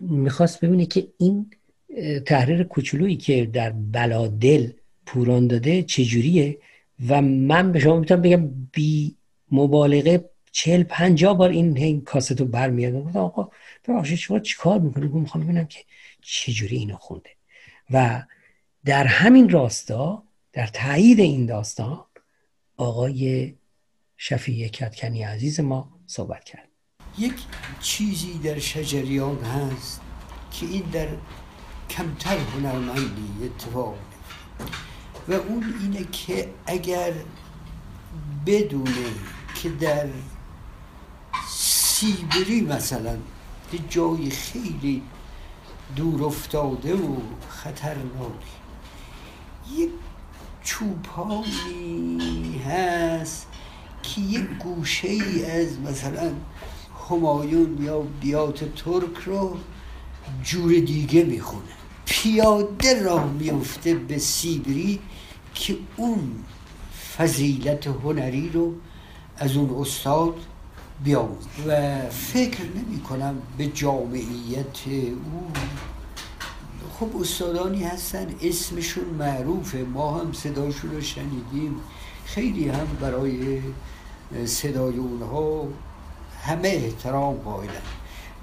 می‌خواست 0.00 0.64
ببینه 0.64 0.86
که 0.86 1.08
این 1.18 1.50
تحریر 2.26 2.62
کوچولویی 2.62 3.16
که 3.16 3.46
در 3.46 3.70
بلادل 3.70 4.70
پوران 5.06 5.46
داده 5.46 5.82
چجوریه 5.82 6.58
و 7.08 7.22
من 7.22 7.72
به 7.72 7.80
شما 7.80 8.00
می‌تونم 8.00 8.22
بگم 8.22 8.50
بی 8.72 9.16
مبالغه 9.50 10.30
چل 10.56 10.82
پنجاه 10.82 11.36
بار 11.36 11.50
این 11.50 11.76
این 11.76 12.00
کاست 12.00 12.40
رو 12.40 12.46
برمیاد 12.46 13.16
آقا 13.16 13.48
ببخشید 13.88 14.18
شما 14.18 14.38
چیکار 14.38 14.78
می‌کنید؟ 14.78 15.12
می‌خوام 15.12 15.44
ببینم 15.44 15.66
که 15.66 15.78
چجوری 16.22 16.76
اینو 16.76 16.96
خونده. 16.96 17.30
و 17.90 18.22
در 18.84 19.06
همین 19.06 19.48
راستا 19.48 20.22
در 20.52 20.66
تایید 20.66 21.20
این 21.20 21.46
داستان 21.46 22.04
آقای 22.76 23.54
شفیع 24.16 24.68
کتکنی 24.68 25.22
عزیز 25.22 25.60
ما 25.60 26.00
صحبت 26.06 26.44
کرد. 26.44 26.68
یک 27.18 27.34
چیزی 27.80 28.38
در 28.38 28.58
شجریان 28.58 29.38
هست 29.38 30.00
که 30.50 30.66
این 30.66 30.82
در 30.82 31.08
کمتر 31.90 32.36
هنرمندی 32.38 33.44
اتفاق 33.44 33.98
و 35.28 35.32
اون 35.32 35.74
اینه 35.80 36.04
که 36.12 36.48
اگر 36.66 37.12
بدونه 38.46 39.06
که 39.62 39.68
در 39.68 40.06
سیبری 42.04 42.60
مثلا 42.60 43.16
یه 43.72 43.80
جای 43.88 44.30
خیلی 44.30 45.02
دور 45.96 46.24
افتاده 46.24 46.94
و 46.94 47.16
خطرناک. 47.48 48.42
یک 49.76 49.90
چوپانی 50.62 52.18
هست 52.66 53.46
که 54.02 54.20
یک 54.20 54.44
گوشه 54.44 55.08
ای 55.08 55.44
از 55.44 55.80
مثلا 55.80 56.32
همایون 57.10 57.82
یا 57.82 58.00
بیات 58.00 58.64
ترک 58.74 59.16
رو 59.26 59.56
جور 60.42 60.72
دیگه 60.72 61.24
می‌خونه. 61.24 61.62
پیاده 62.04 63.02
را 63.02 63.26
میفته 63.26 63.94
به 63.94 64.18
سیبری 64.18 65.00
که 65.54 65.76
اون 65.96 66.44
فضیلت 67.16 67.86
هنری 67.86 68.48
رو 68.48 68.74
از 69.36 69.56
اون 69.56 69.80
استاد 69.80 70.34
بیاموز. 71.04 71.44
و 71.66 72.00
فکر 72.10 72.62
نمی 72.62 73.00
کنم 73.00 73.34
به 73.58 73.66
جامعیت 73.66 74.86
او. 74.86 75.52
خب 77.00 77.16
استادانی 77.20 77.84
هستن 77.84 78.26
اسمشون 78.42 79.04
معروفه 79.04 79.78
ما 79.78 80.18
هم 80.18 80.32
صداشون 80.32 80.90
رو 80.90 81.00
شنیدیم. 81.00 81.76
خیلی 82.24 82.68
هم 82.68 82.86
برای 83.00 83.60
صدای 84.44 84.96
اونها 84.96 85.68
همه 86.42 86.68
احترام 86.68 87.34
قائلن. 87.34 87.72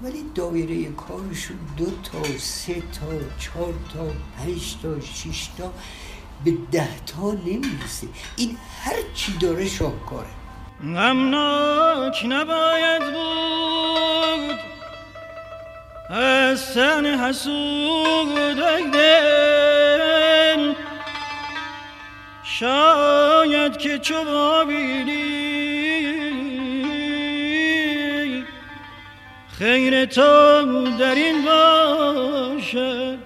ولی 0.02 0.24
دایره 0.34 0.84
کارشون 0.84 1.56
دو 1.76 1.86
تا 1.86 2.38
سه 2.38 2.74
تا 2.74 3.06
چهار 3.38 3.74
تا 3.94 4.06
پنج 4.38 4.76
تا 4.82 5.00
شش 5.00 5.50
تا 5.58 5.72
به 6.44 6.54
ده 6.72 7.04
تا 7.06 7.32
نمی‌رسه. 7.32 8.06
این 8.36 8.56
هر 8.80 8.96
چی 9.14 9.38
داره 9.38 9.68
شاهکاره. 9.68 10.41
غمناک 10.82 12.24
نباید 12.28 13.02
بود. 13.02 14.58
از 16.10 16.60
سن 16.60 17.06
حسود 17.06 18.34
دل. 18.92 20.72
شاید 22.44 23.76
که 23.76 23.98
چو 23.98 24.24
خیر 29.58 30.04
تو 30.04 30.96
در 30.98 31.14
این 31.14 31.44
باشد. 31.44 33.18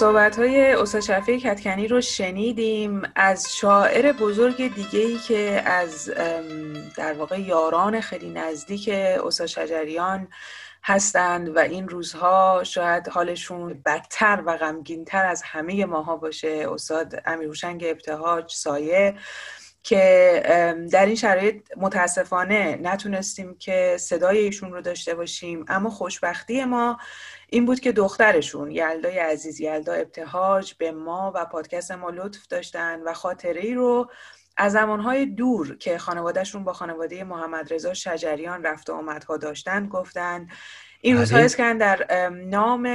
صحبت 0.00 0.38
های 0.38 0.72
استاد 0.72 1.00
شفیع 1.00 1.38
کتکنی 1.38 1.88
رو 1.88 2.00
شنیدیم. 2.00 3.02
از 3.14 3.56
شاعر 3.56 4.12
بزرگ 4.12 4.74
دیگه 4.74 5.00
ای 5.00 5.18
که 5.18 5.62
از 5.64 6.10
در 6.96 7.12
واقع 7.12 7.40
یاران 7.40 8.00
خیلی 8.00 8.30
نزدیک 8.30 8.88
استاد 8.88 9.46
شجریان 9.46 10.28
هستند 10.90 11.56
و 11.56 11.58
این 11.58 11.88
روزها 11.88 12.62
شاید 12.64 13.08
حالشون 13.08 13.82
بدتر 13.86 14.42
و 14.46 14.56
غمگینتر 14.56 15.26
از 15.26 15.42
همه 15.42 15.84
ماها 15.84 16.16
باشه. 16.16 16.66
استاد 16.70 17.22
امیرهوشنگ 17.26 17.84
ابتهاج 17.86 18.52
سایه 18.52 19.14
که 19.82 20.42
در 20.92 21.06
این 21.06 21.14
شرایط 21.14 21.68
متاسفانه 21.76 22.78
نتونستیم 22.82 23.58
که 23.58 23.96
صدای 24.00 24.38
ایشون 24.38 24.72
رو 24.72 24.80
داشته 24.80 25.14
باشیم. 25.14 25.64
اما 25.68 25.90
خوشبختی 25.90 26.64
ما 26.64 26.98
این 27.48 27.66
بود 27.66 27.80
که 27.80 27.92
دخترشون 27.92 28.70
یلدای 28.70 29.18
عزیز 29.18 29.60
یلدا 29.60 29.92
ابتهاج 29.92 30.74
به 30.74 30.92
ما 30.92 31.32
و 31.34 31.44
پادکست 31.44 31.92
ما 31.92 32.10
لطف 32.10 32.46
داشتن 32.46 33.00
و 33.02 33.12
خاطره 33.12 33.60
ای 33.60 33.74
رو 33.74 34.10
از 34.60 34.72
زمانهای 34.72 35.26
دور 35.26 35.76
که 35.76 35.98
خانوادهشون 35.98 36.64
با 36.64 36.72
خانواده 36.72 37.24
محمد 37.24 37.74
رضا 37.74 37.94
شجریان 37.94 38.62
رفت 38.62 38.90
و 38.90 38.92
آمدها 38.92 39.36
داشتن 39.36 39.86
گفتن 39.88 40.48
این 41.00 41.16
بله. 41.16 41.36
اسکندر 41.36 42.28
نام 42.28 42.86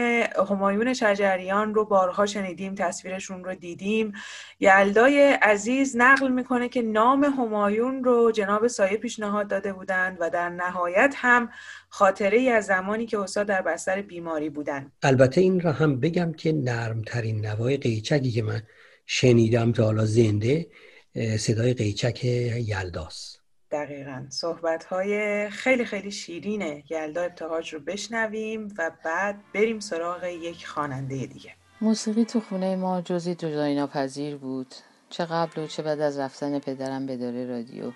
همایون 0.49 0.93
شجریان 0.93 1.73
رو 1.73 1.86
بارها 1.86 2.25
شنیدیم 2.25 2.75
تصویرشون 2.75 3.43
رو 3.43 3.56
دیدیم 3.56 4.13
یلدای 4.60 5.38
عزیز 5.41 5.95
نقل 5.97 6.32
می‌کنه 6.32 6.69
که 6.69 6.82
نام 6.82 7.23
همایون 7.23 8.04
رو 8.04 8.32
جناب 8.32 8.67
سایه 8.67 8.97
پیشنهاد 8.97 9.47
داده 9.47 9.73
بودند 9.73 10.17
و 10.19 10.30
در 10.30 10.49
نهایت 10.49 11.13
هم 11.17 11.49
خاطره 11.89 12.38
ای 12.38 12.49
از 12.49 12.65
زمانی 12.65 13.06
که 13.06 13.19
استاد 13.19 13.47
در 13.47 13.62
بستر 13.62 14.01
بیماری 14.01 14.49
بودن 14.49 14.91
البته 15.04 15.41
این 15.41 15.62
را 15.62 15.71
هم 15.71 15.99
بگم 15.99 16.34
که 16.34 16.51
نرمترین 16.51 17.45
نوای 17.45 17.78
قیچکی 17.78 18.32
که 18.32 18.43
من 18.43 18.62
شنیدم 19.06 19.71
تا 19.71 19.84
حالا 19.84 20.06
زنده 20.06 20.67
صدای 21.15 21.73
قیچک 21.73 22.23
یلداست 22.23 23.41
دقیقا. 23.71 24.25
صحبت 24.30 24.84
های 24.84 25.49
خیلی 25.49 25.86
خیلی 25.86 26.12
شیرین 26.12 26.84
یلدا 26.89 27.21
ابتهاج 27.21 27.73
رو 27.73 27.80
بشنویم 27.80 28.73
و 28.78 28.91
بعد 29.06 29.41
بریم 29.54 29.80
سراغ 29.80 30.23
یک 30.23 30.67
خواننده 30.67 31.25
دیگه. 31.25 31.51
موسیقی 31.82 32.25
تو 32.25 32.39
خونه 32.39 32.75
ما 32.75 33.01
جزی 33.01 33.36
جدایی 33.36 33.75
ناپذیر 33.75 34.38
بود. 34.38 34.75
چه 35.10 35.25
قبل 35.25 35.62
و 35.62 35.67
چه 35.67 35.84
بعد 35.84 35.99
از 35.99 36.19
رفتن 36.19 36.60
پدرم 36.60 37.06
به 37.06 37.17
داره 37.17 37.45
رادیو. 37.45 37.91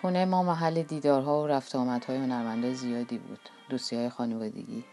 خونه 0.00 0.24
ما 0.24 0.42
محل 0.42 0.82
دیدارها 0.82 1.42
و 1.42 1.46
رفت 1.46 1.74
آمدهای 1.74 2.16
هنرمندای 2.16 2.74
زیادی 2.74 3.18
بود. 3.18 3.40
دوستی 3.68 3.96
های 3.96 4.08
خانوادگی. 4.08 4.84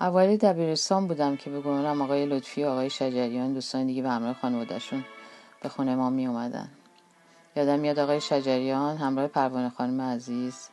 اولی 0.00 0.36
دبیرستان 0.36 1.06
بودم 1.06 1.36
که 1.36 1.50
به 1.50 1.68
آقای 1.68 2.26
لطفی 2.26 2.64
و 2.64 2.66
آقای 2.66 2.90
شجریان 2.90 3.54
دوستان 3.54 3.86
دیگه 3.86 4.02
به 4.02 4.08
همراه 4.08 4.34
خانوادهشون. 4.34 5.04
به 5.60 5.68
خونه 5.68 5.96
ما 5.96 6.10
می 6.10 6.26
اومدن 6.26 6.68
یادم 7.56 7.78
میاد 7.78 7.98
آقای 7.98 8.20
شجریان 8.20 8.96
همراه 8.96 9.28
پروانه 9.28 9.70
خانم 9.70 10.00
عزیز 10.00 10.68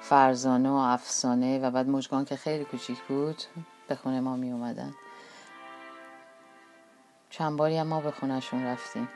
فرزانه 0.00 0.70
و 0.70 0.74
افسانه 0.74 1.58
و 1.58 1.70
بعد 1.70 1.88
مجگان 1.88 2.24
که 2.24 2.36
خیلی 2.36 2.64
کوچیک 2.64 2.98
بود 3.02 3.42
به 3.88 3.94
خونه 3.94 4.20
ما 4.20 4.36
می 4.36 4.52
اومدن 4.52 4.94
چند 7.30 7.56
باری 7.56 7.76
هم 7.76 7.86
ما 7.86 8.00
به 8.00 8.10
خونهشون 8.10 8.64
رفتیم. 8.64 9.08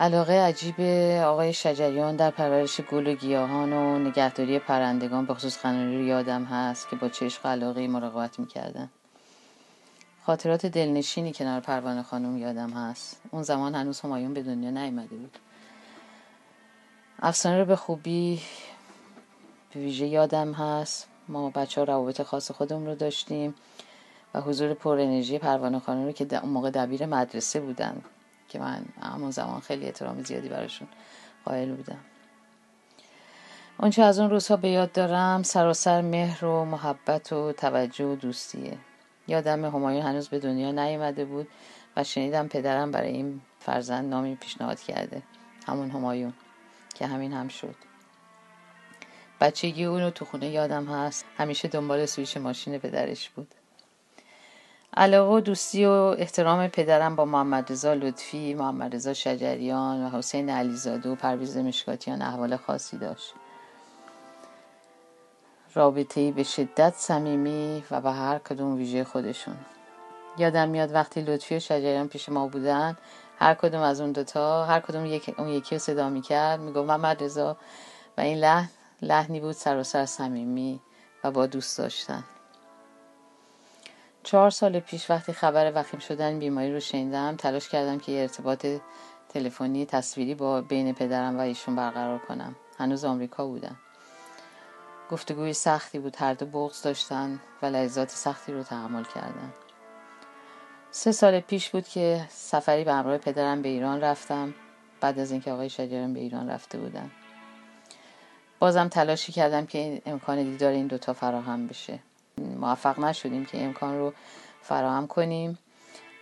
علاقه 0.00 0.32
عجیب 0.32 0.80
آقای 1.20 1.52
شجریان 1.52 2.16
در 2.16 2.30
پرورش 2.30 2.80
گل 2.80 3.06
و 3.06 3.14
گیاهان 3.14 3.72
و 3.72 3.98
نگهداری 3.98 4.58
پرندگان 4.58 5.26
به 5.26 5.34
خصوص 5.34 5.58
خناری 5.58 5.98
رو 5.98 6.04
یادم 6.04 6.44
هست 6.44 6.88
که 6.88 6.96
با 6.96 7.08
چشق 7.08 7.46
علاقه 7.46 7.88
مراقبت 7.88 8.38
می‌کردن. 8.38 8.90
خاطرات 10.26 10.66
دلنشینی 10.66 11.32
کنار 11.32 11.60
پروانه 11.60 12.02
خانم 12.02 12.36
یادم 12.38 12.70
هست. 12.70 13.20
اون 13.30 13.42
زمان 13.42 13.74
هنوز 13.74 14.00
همایون 14.00 14.34
به 14.34 14.42
دنیا 14.42 14.70
نیامده 14.70 15.16
بود. 15.16 15.38
افسانه 17.18 17.58
رو 17.58 17.64
به 17.64 17.76
خوبی 17.76 18.40
به 19.74 19.80
ویژه 19.80 20.06
یادم 20.06 20.52
هست. 20.52 21.08
ما 21.28 21.50
بچه 21.50 21.80
ها 21.80 21.84
روابط 21.84 22.22
خاص 22.22 22.50
خودمون 22.50 22.86
رو 22.86 22.94
داشتیم 22.94 23.54
و 24.34 24.40
حضور 24.40 24.74
پر 24.74 24.98
انرژی 24.98 25.38
پروانه 25.38 25.78
خانم 25.78 26.04
رو 26.04 26.12
که 26.12 26.40
اون 26.42 26.52
موقع 26.52 26.70
دبیر 26.70 27.06
مدرسه 27.06 27.60
بودن 27.60 28.02
که 28.48 28.58
من 28.58 28.84
همون 29.02 29.30
زمان 29.30 29.60
خیلی 29.60 29.84
احترام 29.84 30.22
زیادی 30.22 30.48
براشون 30.48 30.88
قائل 31.44 31.74
بودم. 31.74 31.98
آنچه 33.78 34.02
از 34.02 34.18
اون 34.18 34.30
روزها 34.30 34.56
به 34.56 34.68
یاد 34.68 34.92
دارم 34.92 35.42
سراسر 35.42 36.00
مهر 36.00 36.44
و 36.44 36.64
محبت 36.64 37.32
و 37.32 37.52
توجه 37.52 38.04
و 38.04 38.16
دوستیه. 38.16 38.78
یادم 39.28 39.64
همایون 39.64 40.02
هنوز 40.02 40.28
به 40.28 40.38
دنیا 40.38 40.72
نیامده 40.72 41.24
بود 41.24 41.48
و 41.96 42.04
شنیدم 42.04 42.48
پدرم 42.48 42.90
برای 42.90 43.10
این 43.10 43.40
فرزند 43.60 44.10
نامی 44.10 44.34
پیشنهاد 44.34 44.80
کرده. 44.80 45.22
همون 45.66 45.90
همایون 45.90 46.32
که 46.94 47.06
همین 47.06 47.32
هم 47.32 47.48
شد. 47.48 47.74
بچگی 49.40 49.84
اونو 49.84 50.10
تو 50.10 50.24
خونه 50.24 50.48
یادم 50.48 50.84
هست. 50.84 51.24
همیشه 51.36 51.68
دنبال 51.68 52.06
سویش 52.06 52.36
ماشین 52.36 52.78
پدرش 52.78 53.28
بود. 53.28 53.54
علاقه 54.96 55.34
و 55.34 55.40
دوستی 55.40 55.84
و 55.84 55.90
احترام 55.90 56.68
پدرم 56.68 57.16
با 57.16 57.24
محمد 57.24 57.72
رضا 57.72 57.94
لطفی، 57.94 58.54
محمد 58.54 58.94
رضا 58.94 59.14
شجریان 59.14 60.04
و 60.04 60.10
حسین 60.10 60.50
علیزاده 60.50 61.08
و 61.08 61.14
پرویز 61.14 61.56
مشکاتیان 61.56 62.22
احوال 62.22 62.56
خاصی 62.56 62.98
داشت. 62.98 63.34
رابطه 65.76 66.32
به 66.32 66.42
شدت 66.42 66.94
صمیمی 66.96 67.84
و 67.90 68.00
به 68.00 68.12
هر 68.12 68.38
کدوم 68.38 68.76
ویژه 68.76 69.04
خودشون. 69.04 69.56
یادم 70.38 70.68
میاد 70.68 70.94
وقتی 70.94 71.20
لطفی 71.20 71.56
و 71.56 71.60
شجریان 71.60 72.08
پیش 72.08 72.28
ما 72.28 72.48
بودن 72.48 72.96
هر 73.38 73.54
کدوم 73.54 73.80
از 73.80 74.00
اون 74.00 74.12
دوتا 74.12 74.64
هر 74.64 74.80
کدوم 74.80 75.06
یک 75.06 75.34
اون 75.38 75.48
یکی 75.48 75.74
رو 75.74 75.78
صدا 75.78 76.08
می‌کرد 76.08 76.60
می‌گفت 76.60 76.88
محمد 76.88 77.22
رضا 77.22 77.56
و 78.18 78.20
این 78.20 78.38
لحن 78.38 78.68
لحنی 79.02 79.40
بود 79.40 79.52
سراسر 79.52 80.06
صمیمی 80.06 80.80
و 81.24 81.30
با 81.30 81.46
دوست 81.46 81.78
داشتن. 81.78 82.24
چهار 84.22 84.50
سال 84.50 84.80
پیش 84.80 85.10
وقتی 85.10 85.32
خبر 85.32 85.72
وخیم 85.74 86.00
شدن 86.00 86.38
بیماری 86.38 86.72
رو 86.72 86.80
شنیدم 86.80 87.36
تلاش 87.36 87.68
کردم 87.68 87.98
که 87.98 88.12
یه 88.12 88.22
ارتباط 88.22 88.66
تلفنی 89.28 89.86
تصویری 89.86 90.34
با 90.34 90.60
بین 90.60 90.94
پدرم 90.94 91.38
و 91.38 91.40
ایشون 91.40 91.76
برقرار 91.76 92.18
کنم. 92.18 92.56
هنوز 92.78 93.04
آمریکا 93.04 93.46
بودم. 93.46 93.76
گفتگوی 95.10 95.52
سختی 95.52 95.98
بود. 95.98 96.16
هر 96.18 96.34
دو 96.34 96.46
بغض 96.46 96.82
داشتن 96.82 97.40
و 97.62 97.66
لحظات 97.66 98.10
سختی 98.10 98.52
رو 98.52 98.62
تحمل 98.62 99.04
کردن. 99.04 99.52
سه 100.90 101.12
سال 101.12 101.40
پیش 101.40 101.70
بود 101.70 101.88
که 101.88 102.26
سفری 102.28 102.84
به 102.84 102.92
همراه 102.92 103.18
پدرم 103.18 103.62
به 103.62 103.68
ایران 103.68 104.00
رفتم. 104.00 104.54
بعد 105.00 105.18
از 105.18 105.30
اینکه 105.30 105.52
آقای 105.52 105.68
شجریان 105.68 106.14
به 106.14 106.20
ایران 106.20 106.50
رفته 106.50 106.78
بودن. 106.78 107.10
بازم 108.58 108.88
تلاشی 108.88 109.32
کردم 109.32 109.66
که 109.66 110.02
امکان 110.06 110.42
دیدار 110.42 110.72
این 110.72 110.86
دوتا 110.86 111.12
فراهم 111.12 111.66
بشه. 111.66 111.98
موفق 112.38 112.98
نشدیم 112.98 113.44
که 113.44 113.64
امکان 113.64 113.98
رو 113.98 114.12
فراهم 114.62 115.06
کنیم. 115.06 115.58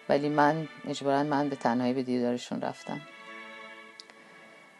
ولی 0.08 0.28
من 0.28 0.68
اجبارا 0.88 1.22
من 1.22 1.48
به 1.48 1.56
تنهایی 1.56 1.92
به 1.92 2.02
دیدارشون 2.02 2.60
رفتم. 2.60 3.00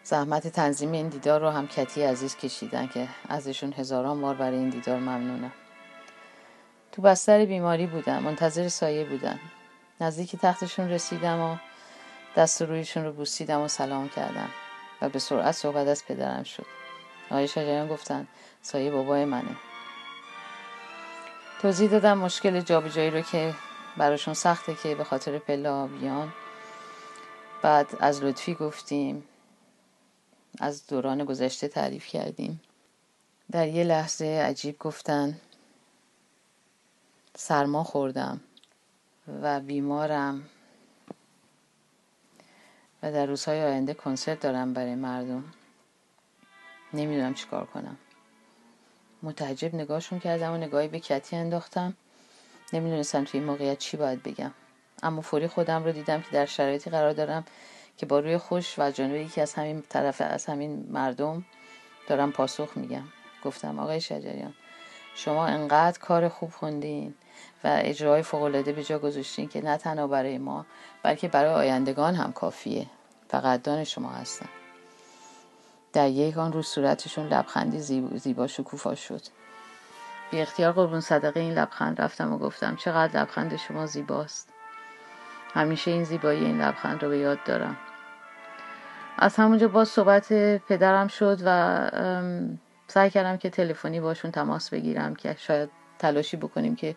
زحمت 0.05 0.49
تنظیم 0.49 0.93
این 0.93 1.09
دیدار 1.09 1.41
رو 1.41 1.51
هم 1.51 1.67
کتی 1.67 2.03
عزیز 2.03 2.37
کشیدن 2.37 2.87
که 2.87 3.09
ازشون 3.29 3.73
هزاران 3.73 4.21
بار 4.21 4.35
برای 4.35 4.59
این 4.59 4.69
دیدار 4.69 4.99
ممنونم 4.99 5.53
تو 6.93 7.03
بستر 7.03 7.45
بیماری 7.45 7.87
بودم 7.87 8.23
منتظر 8.23 8.69
سایه 8.69 9.05
بودم 9.05 9.41
نزدیک 10.01 10.37
تختشون 10.37 10.89
رسیدم 10.89 11.41
و 11.41 11.57
دست 12.37 12.63
رویشون 12.63 13.05
رو 13.05 13.13
بوسیدم 13.13 13.61
و 13.61 13.69
سلام 13.69 14.09
کردم 14.09 14.49
و 15.03 15.09
به 15.09 15.19
سرعت 15.19 15.53
صحبت 15.53 15.89
از 15.89 16.05
پدرم 16.05 16.43
شد. 16.43 16.67
آقای 17.31 17.49
شجریان 17.49 17.89
گفتن 17.89 18.27
سایه 18.63 18.91
بابای 18.91 19.25
منه. 19.25 19.57
توضیح 21.63 21.91
دادم 21.91 22.19
مشکل 22.19 22.61
جابجایی 22.61 23.11
رو 23.11 23.21
که 23.21 23.55
براشون 23.97 24.35
سخته 24.35 24.75
که 24.75 24.95
به 24.95 25.05
خاطر 25.05 25.39
پله 25.39 25.87
بیان 25.87 26.33
بعد 27.63 27.87
از 28.01 28.23
لطفی 28.23 28.55
گفتیم 28.55 29.25
از 30.59 30.87
دوران 30.87 31.25
گذشته 31.25 31.69
تعریف 31.69 32.07
کردیم. 32.07 32.61
در 33.51 33.69
یه 33.69 33.85
لحظه 33.85 34.25
عجیب 34.25 34.79
گفتن 34.79 35.41
سرما 37.37 37.85
خوردم 37.85 38.41
و 39.43 39.61
بیمارم. 39.61 40.49
و 43.03 43.13
در 43.13 43.27
روزهای 43.27 43.63
آینده 43.63 43.95
کنسرت 43.95 44.41
دارم 44.41 44.73
برای 44.73 44.95
مردم. 44.95 45.45
نمی‌دونم 46.93 47.35
چیکار 47.35 47.67
کنم. 47.67 47.97
متعجب 49.23 49.75
نگاهشون 49.75 50.19
کردم 50.19 50.53
و 50.53 50.57
نگاهی 50.57 50.89
به 50.89 51.01
کتی 51.01 51.37
انداختم. 51.37 51.97
نمی‌دونستم 52.73 53.25
توی 53.25 53.41
این 53.41 53.49
موقعیت 53.49 53.79
چی 53.79 53.97
باید 53.97 54.23
بگم. 54.23 54.53
اما 55.03 55.21
فوری 55.21 55.49
خودم 55.49 55.85
رو 55.85 55.93
دیدم 55.93 56.23
که 56.23 56.29
در 56.33 56.47
شرایطی 56.47 56.91
قرار 56.91 57.13
دارم 57.13 57.45
که 57.97 58.07
با 58.07 58.19
روی 58.19 58.39
خوش 58.39 58.79
و 58.79 58.91
جانب 58.91 59.15
یکی 59.15 59.41
از 59.41 59.55
همین 59.55 59.83
طرف 59.89 60.21
از 60.21 60.47
همین 60.47 60.87
مردم 60.91 61.45
دارم 62.09 62.33
پاسخ 62.33 62.77
میگم. 62.77 63.05
گفتم 63.45 63.79
آقای 63.79 64.01
شجریان 64.01 64.55
شما 65.15 65.47
انقدر 65.47 65.99
کار 65.99 66.29
خوب 66.29 66.51
خوندین 66.51 67.15
و 67.65 67.79
اجرای 67.83 68.23
فوقالعاده 68.23 68.73
به 68.73 68.85
جا 68.85 68.99
گذاشتین 68.99 69.49
که 69.49 69.63
نه 69.63 69.77
تنها 69.77 70.07
برای 70.07 70.39
ما 70.39 70.67
بلکه 71.03 71.29
برای 71.29 71.55
آیندگان 71.55 72.15
هم 72.15 72.33
کافیه. 72.33 72.87
فقط 73.29 73.85
شما 73.85 74.09
هستن 74.09 74.49
در 75.93 76.09
یک 76.09 76.39
آن 76.39 76.53
رو 76.53 76.63
صورتشون 76.63 77.29
لبخندی 77.29 77.81
زیبا 78.19 78.47
شکوفا 78.47 78.95
شد. 78.95 79.23
بی 80.31 80.41
اختیار 80.41 80.73
قربون 80.73 81.01
صدقه 81.01 81.41
این 81.41 81.53
لبخند 81.53 82.01
رفتم 82.01 82.33
و 82.33 82.39
گفتم 82.39 82.77
چقدر 82.77 83.21
لبخند 83.21 83.57
شما 83.57 83.87
زیباست. 83.87 84.54
همیشه 85.55 85.91
این 85.91 86.05
زیبایی 86.05 86.45
این 86.45 86.61
لبخند 86.61 87.03
رو 87.03 87.09
به 87.09 87.19
یاد 87.19 87.39
دارم. 87.45 87.77
از 89.19 89.37
همونجا 89.37 89.69
باز 89.69 89.89
صحبت 89.89 90.33
پدرم 90.59 91.09
شد 91.09 91.39
و 91.45 92.61
سعی 92.87 93.11
کردم 93.11 93.37
که 93.37 93.51
تلفنی 93.51 94.01
باشون 94.01 94.31
تماس 94.31 94.71
بگیرم 94.71 95.15
که 95.15 95.37
شاید 95.39 95.71
تلاشی 95.99 96.37
بکنیم 96.37 96.77
که 96.77 96.97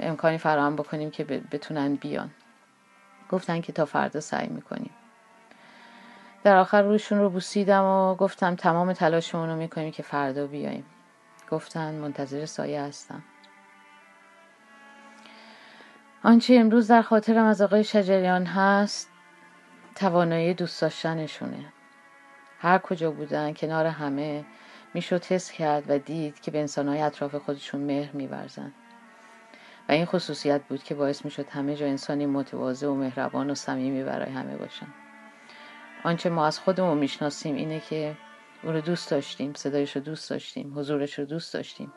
امکانی 0.00 0.38
فراهم 0.38 0.76
بکنیم 0.76 1.10
که 1.10 1.24
بتونن 1.24 1.94
بیان. 1.94 2.30
گفتن 3.30 3.60
که 3.60 3.72
تا 3.72 3.84
فردا 3.84 4.20
سعی 4.20 4.48
می‌کنیم. 4.48 4.90
در 6.44 6.56
آخر 6.56 6.82
روشون 6.82 7.18
رو 7.18 7.30
بوسیدم 7.30 7.84
و 7.84 8.14
گفتم 8.14 8.54
تمام 8.54 8.92
تلاشمون 8.92 9.48
رو 9.48 9.56
می‌کنیم 9.56 9.90
که 9.90 10.02
فردا 10.02 10.46
بیایم 10.46 10.84
گفتن 11.50 11.94
منتظر 11.94 12.46
سایه 12.46 12.82
هستم. 12.82 13.22
آنچه 16.26 16.54
امروز 16.54 16.88
در 16.88 17.02
خاطرم 17.02 17.44
از 17.44 17.62
آقای 17.62 17.84
شجریان 17.84 18.46
هست 18.46 19.10
توانایی 19.94 20.54
دوست 20.54 20.82
داشتنشونه. 20.82 21.72
هر 22.58 22.78
کجا 22.78 23.10
بودن 23.10 23.52
کنار 23.52 23.86
همه 23.86 24.44
می‌شد 24.94 25.24
حس 25.24 25.50
کرد 25.50 25.84
و 25.88 25.98
دید 25.98 26.40
که 26.40 26.50
به 26.50 26.58
انسانهای 26.58 27.00
اطراف 27.00 27.34
خودشون 27.34 27.80
مهر 27.80 28.16
میورزن. 28.16 28.72
و 29.88 29.92
این 29.92 30.04
خصوصیت 30.04 30.62
بود 30.68 30.82
که 30.82 30.94
باعث 30.94 31.24
می‌شد 31.24 31.48
همه 31.48 31.76
جا 31.76 31.86
انسانی 31.86 32.26
متواضع 32.26 32.86
و 32.86 32.94
مهربان 32.94 33.50
و 33.50 33.54
صمیمی 33.54 34.04
برای 34.04 34.32
همه 34.32 34.56
باشن. 34.56 34.88
آنچه 36.04 36.30
ما 36.30 36.46
از 36.46 36.58
خودمون 36.58 36.98
می‌شناسیم 36.98 37.56
اینه 37.56 37.80
که 37.80 38.16
او 38.62 38.72
رو 38.72 38.80
دوست 38.80 39.10
داشتیم 39.10 39.54
صدایش 39.54 39.96
رو 39.96 40.02
دوست 40.02 40.30
داشتیم 40.30 40.78
حضورش 40.78 41.18
رو 41.18 41.24
دوست 41.24 41.54
داشتیم. 41.54 41.92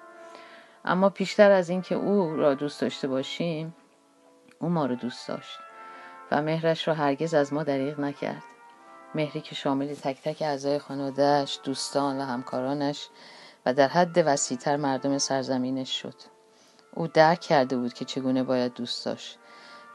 اما 0.86 1.10
بیشتر 1.10 1.52
از 1.52 1.70
اینکه 1.70 1.96
او 1.96 2.36
را 2.36 2.54
دوست 2.54 2.82
داشته 2.82 3.08
باشیم 3.08 3.74
او 4.60 4.70
ما 4.70 4.86
رو 4.86 4.96
دوست 4.96 5.28
داشت 5.28 5.60
و 6.32 6.42
مهرش 6.42 6.88
رو 6.88 6.94
هرگز 6.94 7.34
از 7.34 7.54
ما 7.54 7.64
دریغ 7.64 8.00
نکرد. 8.00 8.44
مهری 9.16 9.42
که 9.42 9.56
شامل 9.56 9.94
تک 9.94 10.22
تک 10.22 10.42
اعضای 10.42 10.80
خانوادهش 10.80 11.60
دوستان 11.64 12.20
و 12.20 12.26
همکارانش 12.26 13.08
و 13.66 13.74
در 13.74 13.88
حد 13.88 14.24
وسیعتر 14.26 14.76
مردم 14.76 15.18
سرزمینش 15.18 16.02
شد. 16.02 16.16
او 16.94 17.08
درک 17.08 17.40
کرده 17.40 17.78
بود 17.78 17.94
که 17.94 18.06
چگونه 18.06 18.44
باید 18.44 18.74
دوست 18.74 19.06
داشت 19.06 19.38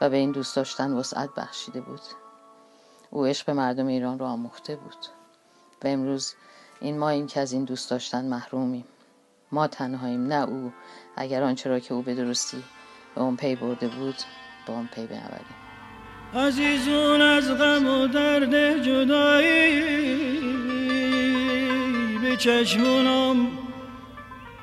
و 0.01 0.09
به 0.09 0.17
این 0.17 0.31
دوست 0.31 0.55
داشتن 0.55 0.93
وسعت 0.93 1.29
بخشیده 1.37 1.81
بود. 1.81 2.01
او 3.09 3.25
عشق 3.25 3.49
مردم 3.49 3.87
ایران 3.87 4.19
رو 4.19 4.25
آموخته 4.25 4.75
بود. 4.75 5.05
و 5.83 5.87
امروز 5.87 6.35
این 6.79 6.97
ما 6.97 7.09
این 7.09 7.27
که 7.27 7.39
از 7.39 7.51
این 7.51 7.63
دوست 7.63 7.89
داشتن 7.89 8.25
محرومیم. 8.25 8.85
ما 9.51 9.67
تنهاییم 9.67 10.27
نه 10.27 10.49
او. 10.49 10.73
اگر 11.15 11.43
آنچه 11.43 11.69
را 11.69 11.79
که 11.79 11.93
او 11.93 12.01
به 12.01 12.15
درستی 12.15 12.63
به 13.15 13.21
اون 13.21 13.35
پی 13.35 13.55
برده 13.55 13.87
بود 13.87 14.15
به 14.65 14.71
اون 14.73 14.89
پی 14.95 15.07
بنوریم 15.07 15.55
عزیزون 16.35 17.21
از 17.21 17.57
غم 17.57 17.87
و 17.87 18.07
درد 18.07 18.83
جدایی 18.83 19.81
به 22.21 22.37
چشمونم 22.37 23.47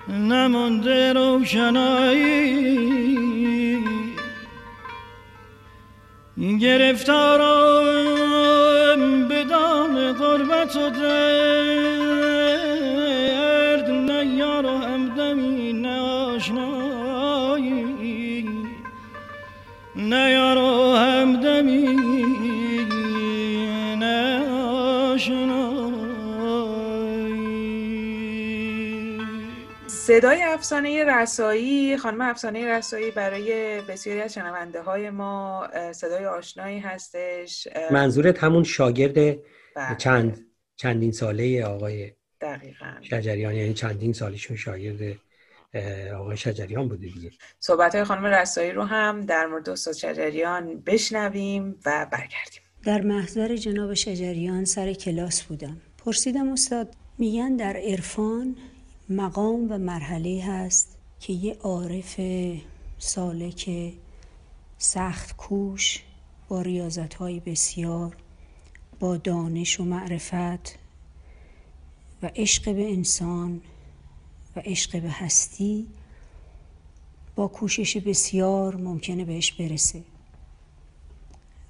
نمانده 0.08 1.12
روشنایی. 1.12 2.82
گرفتارم 6.60 8.08
به 9.28 9.44
دام 9.44 10.12
قربت 10.12 10.76
و 10.76 10.90
درد 10.90 11.71
نه 20.12 20.30
یار 20.30 20.58
و 20.58 20.96
همدمی 20.96 21.86
صدای 29.86 30.42
افسانه 30.42 31.04
رسایی 31.04 31.96
خانم 31.96 32.20
افسانه 32.20 32.66
رسایی 32.66 33.10
برای 33.10 33.80
بسیاری 33.80 34.20
از 34.20 34.34
شنونده 34.34 34.82
های 34.82 35.10
ما 35.10 35.68
صدای 35.92 36.26
آشنایی 36.26 36.78
هستش 36.78 37.68
منظورت 37.90 38.44
همون 38.44 38.64
شاگرد 38.64 39.14
بله، 39.14 39.96
چند 39.98 40.46
چندین 40.76 41.12
ساله 41.12 41.64
آقای 41.64 42.12
دقیقا. 42.40 42.94
شجریان 43.00 43.54
یعنی 43.54 43.74
چندین 43.74 44.12
سالشون 44.12 44.56
شاگرد 44.56 45.16
آقای 46.18 46.36
شجریان 46.36 46.88
بوده 46.88 47.06
دیگه. 47.06 47.30
صحبت 47.60 47.94
های 47.94 48.04
خانم 48.04 48.24
رسایی 48.24 48.72
رو 48.72 48.82
هم 48.82 49.20
در 49.20 49.46
مورد 49.46 49.70
استاد 49.70 49.94
شجریان 49.94 50.80
بشنویم 50.80 51.76
و 51.86 52.06
برگردیم. 52.12 52.62
در 52.84 53.00
محضر 53.00 53.56
جناب 53.56 53.94
شجریان 53.94 54.64
سر 54.64 54.92
کلاس 54.92 55.42
بودم. 55.42 55.80
پرسیدم 55.98 56.48
استاد 56.48 56.94
میگن 57.18 57.56
در 57.56 57.76
عرفان 57.76 58.56
مقام 59.08 59.72
و 59.72 59.78
مرحله 59.78 60.44
هست 60.44 60.98
که 61.20 61.32
یه 61.32 61.56
عارف 61.60 62.20
سالک 62.98 63.92
سخت 64.78 65.36
کوش 65.36 66.02
با 66.48 66.62
ریاضت 66.62 67.14
های 67.14 67.40
بسیار 67.40 68.16
با 69.00 69.16
دانش 69.16 69.80
و 69.80 69.84
معرفت 69.84 70.78
و 72.22 72.30
عشق 72.36 72.74
به 72.74 72.92
انسان 72.92 73.60
و 74.56 74.60
عشق 74.64 75.02
به 75.02 75.10
هستی 75.10 75.86
با 77.34 77.48
کوشش 77.48 77.96
بسیار 77.96 78.76
ممکنه 78.76 79.24
بهش 79.24 79.52
برسه. 79.52 80.02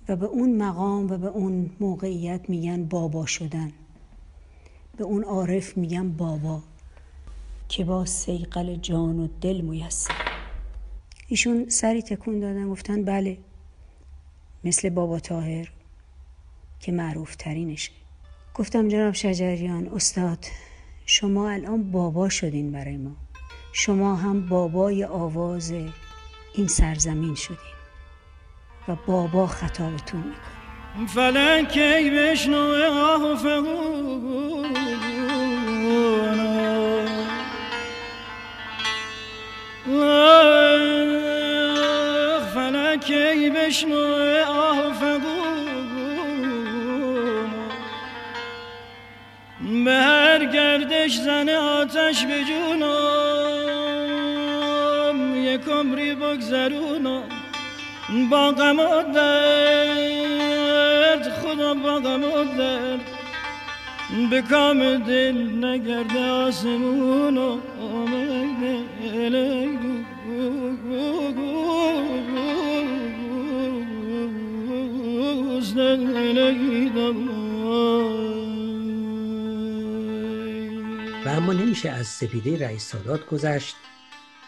و 0.08 0.16
به 0.16 0.26
اون 0.26 0.56
مقام 0.56 1.10
و 1.10 1.18
به 1.18 1.26
اون 1.26 1.70
موقعیت 1.80 2.50
میگن 2.50 2.84
بابا 2.84 3.26
شدن. 3.26 3.72
به 4.96 5.04
اون 5.04 5.24
عارف 5.24 5.76
میگن 5.76 6.12
بابا 6.12 6.62
که 7.68 7.84
با 7.84 8.04
سیقل 8.04 8.76
جان 8.76 9.18
و 9.18 9.28
دل 9.40 9.60
میسر. 9.60 10.14
ایشون 11.28 11.68
سری 11.68 12.02
تکون 12.02 12.40
دادن 12.40 12.68
گفتن 12.68 13.04
بله 13.04 13.38
مثل 14.64 14.90
بابا 14.90 15.20
تاهر 15.20 15.72
که 16.80 16.92
معروف 16.92 17.36
ترینشه. 17.36 17.92
گفتم 18.54 18.88
جناب 18.88 19.14
شجریان 19.14 19.88
استاد 19.88 20.46
شما 21.06 21.50
الان 21.50 21.90
بابا 21.90 22.28
شدین 22.28 22.72
برای 22.72 22.96
ما. 22.96 23.10
شما 23.72 24.16
هم 24.16 24.48
بابای 24.48 25.04
آواز 25.04 25.70
این 26.54 26.66
سرزمین 26.66 27.34
شدین 27.34 27.56
و 28.88 28.96
بابا 29.06 29.46
خطابتون 29.46 30.20
می‌کنه. 30.20 31.06
فلک 31.06 31.68
کی 31.68 32.10
بشنو 32.10 32.56
آه 32.92 33.36
آه، 41.12 42.40
فلک 42.54 43.00
کی 43.00 43.50
بشنو 43.50 43.96
آه 44.48 44.92
به 49.84 49.92
هر 49.92 50.44
گردش 50.44 51.16
زن 51.16 51.48
آتش 51.48 52.26
به 52.26 52.44
جونم. 52.44 52.92
یک 55.36 55.68
عمری 55.68 56.14
بگذرونم. 56.14 57.22
با 58.30 58.50
غم 58.50 58.78
و 58.78 59.02
درد 59.14 59.72
خدا 61.28 61.74
با 61.74 61.94
غم 61.94 62.24
و 62.24 62.44
درد. 62.58 63.00
به 64.30 64.42
کام 64.42 64.96
دل 64.96 65.64
نگرده 65.64 66.30
آسمون 66.30 67.38
و 67.38 67.58
آمده 67.80 68.78
و 76.94 77.12
اما 81.42 81.52
نمیشه 81.52 81.90
از 81.90 82.06
سپیده 82.06 82.66
رئیس 82.66 82.82
سادات 82.82 83.26
گذشت 83.26 83.76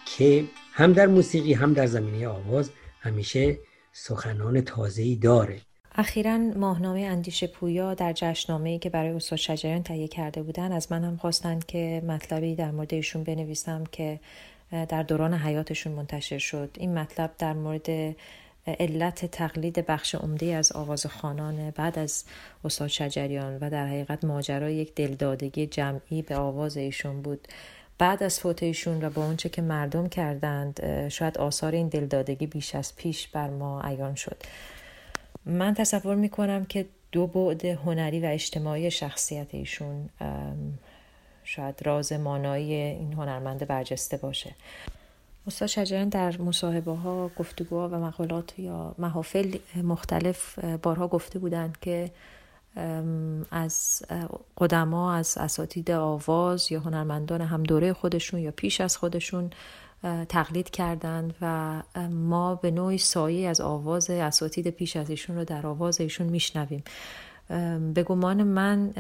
که 0.07 0.45
هم 0.73 0.93
در 0.93 1.07
موسیقی 1.07 1.53
هم 1.53 1.73
در 1.73 1.87
زمینه 1.87 2.29
آواز 2.29 2.71
همیشه 3.01 3.59
سخنان 3.93 4.61
تازه‌ای 4.61 5.17
داره. 5.17 5.61
اخیرا 5.95 6.39
ماهنامه 6.39 7.01
اندیشه 7.01 7.47
پویا 7.47 7.95
در 7.95 8.13
جشنامه‌ای 8.13 8.79
که 8.79 8.91
برای 8.91 9.11
استاد 9.11 9.39
شجریان 9.39 9.83
تهیه 9.83 10.09
کرده 10.09 10.43
بودن 10.43 10.73
از 10.73 10.93
من 10.93 11.05
هم 11.05 11.17
خواستند 11.17 11.67
که 11.67 12.03
مطلبی 12.07 12.55
در 12.55 12.71
مورد 12.71 12.95
ایشون 12.95 13.25
بنویسم 13.25 13.85
که 13.93 14.21
در 14.89 15.03
دوران 15.03 15.35
حیاتشون 15.35 15.93
منتشر 15.93 16.39
شد. 16.39 16.71
این 16.79 16.99
مطلب 16.99 17.35
در 17.39 17.53
مورد 17.53 18.17
علت 18.67 19.27
تقلید 19.27 19.87
بخش 19.87 20.15
عمده 20.15 20.47
از 20.47 20.73
آواز 20.73 21.07
خانان 21.07 21.71
بعد 21.71 21.99
از 21.99 22.25
استاد 22.65 22.89
شجریان 22.89 23.59
و 23.59 23.71
در 23.71 23.87
حقیقت 23.87 24.25
ماجرای 24.25 24.75
یک 24.75 24.95
دلدادگی 24.95 25.67
جمعی 25.67 26.23
به 26.23 26.37
آواز 26.37 26.77
ایشون 26.77 27.23
بود. 27.23 27.49
بعد 27.99 28.23
از 28.23 28.41
فوت 28.41 28.63
ایشون 28.63 29.05
و 29.05 29.11
با 29.11 29.25
اونچه 29.25 29.49
که 29.49 29.63
مردم 29.63 30.09
کردند 30.09 31.09
شاید 31.09 31.39
آثار 31.39 31.73
این 31.73 31.89
دلدادگی 31.89 32.47
بیش 32.47 32.75
از 32.75 32.97
پیش 32.97 33.29
بر 33.29 33.51
ما 33.51 33.83
عیان 33.83 34.15
شد. 34.15 34.37
من 35.47 35.75
تصور 35.75 36.15
می 36.15 36.29
کنم 36.29 36.65
که 36.65 36.87
دو 37.13 37.27
بعد 37.27 37.65
هنری 37.65 38.21
و 38.21 38.27
اجتماعی 38.27 38.91
شخصیت 38.91 39.55
ایشون 39.55 40.09
شاید 41.45 41.87
راز 41.87 42.13
مانایی 42.13 42.73
این 42.75 43.13
هنرمند 43.13 43.67
برجسته 43.67 44.17
باشه. 44.17 44.55
استاد 45.47 45.69
شجریان 45.69 46.09
در 46.09 46.39
مصاحبه 46.39 46.93
ها 46.93 47.31
گفتگوها 47.37 47.89
و 47.89 47.95
مقالات 47.95 48.59
یا 48.59 48.95
محافل 48.99 49.59
مختلف 49.83 50.59
بارها 50.59 51.09
گفته 51.09 51.39
بودند 51.39 51.79
که 51.81 52.11
از 53.51 54.03
قدما 54.59 55.15
از 55.15 55.39
اساتید 55.39 55.91
آواز 55.91 56.73
یا 56.73 56.81
هنرمندان 56.81 57.41
هم 57.41 57.63
دوره 57.63 57.93
خودشون 57.93 58.41
یا 58.41 58.51
پیش 58.51 58.81
از 58.81 58.97
خودشون 58.97 59.51
تقلید 60.29 60.71
کردند 60.71 61.35
و 61.41 61.83
ما 62.11 62.55
به 62.55 62.71
نوعی 62.71 62.99
سایه 62.99 63.49
از 63.49 63.61
آواز 63.61 64.11
اساتید 64.11 64.71
پیش 64.71 64.97
از 64.97 65.11
ایشون 65.11 65.37
رو 65.37 65.45
در 65.45 65.67
آواز 65.67 66.01
ایشون 66.01 66.27
میشنویم. 66.27 66.85
به 67.95 68.03
گمان 68.07 68.43
من 68.43 68.93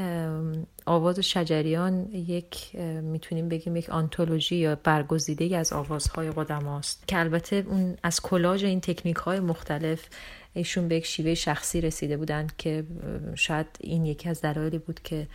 آواز 0.86 1.18
شجریان 1.18 2.12
یک 2.12 2.76
می‌تونیم 3.02 3.48
بگیم 3.48 3.76
یک 3.76 3.90
آنتولوژی 3.90 4.56
یا 4.56 4.74
برگزیده 4.74 5.56
از 5.56 5.72
آوازهای 5.72 6.30
قدماست 6.30 7.08
که 7.08 7.18
البته 7.18 7.64
اون 7.68 7.96
از 8.02 8.20
کلاژ 8.20 8.64
این 8.64 8.80
تکنیک 8.80 9.16
های 9.16 9.40
مختلف 9.40 10.08
ایشون 10.54 10.88
به 10.88 10.96
یک 10.96 11.06
شیوه 11.06 11.34
شخصی 11.34 11.80
رسیده 11.80 12.16
بودند 12.16 12.56
که 12.56 12.84
شاید 13.34 13.66
این 13.80 14.06
یکی 14.06 14.28
از 14.28 14.40
دلایلی 14.40 14.78
بود 14.78 15.00
که 15.00 15.26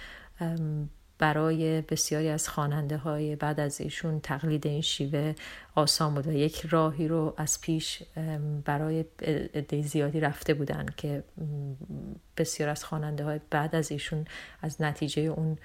برای 1.20 1.82
بسیاری 1.82 2.30
از 2.30 2.50
خواننده 2.50 2.98
های 2.98 3.36
بعد 3.36 3.60
از 3.60 3.82
ایشون 3.82 4.20
تقلید 4.20 4.68
این 4.68 4.82
شیوه 4.82 5.34
آسان 5.76 6.16
بود 6.16 6.28
و 6.28 6.32
یک 6.32 6.66
راهی 6.70 7.08
رو 7.08 7.34
از 7.38 7.62
پیش 7.62 8.04
برای 8.66 9.06
عده 9.54 9.82
زیادی 9.82 10.20
رفته 10.20 10.54
بودن 10.54 10.86
که 10.98 11.24
بسیار 12.38 12.70
از 12.70 12.86
خواننده 12.86 13.24
های 13.24 13.40
بعد 13.50 13.76
از 13.76 13.92
ایشون 13.92 14.26
از 14.62 14.82
نتیجه 14.82 15.22
اون 15.22 15.58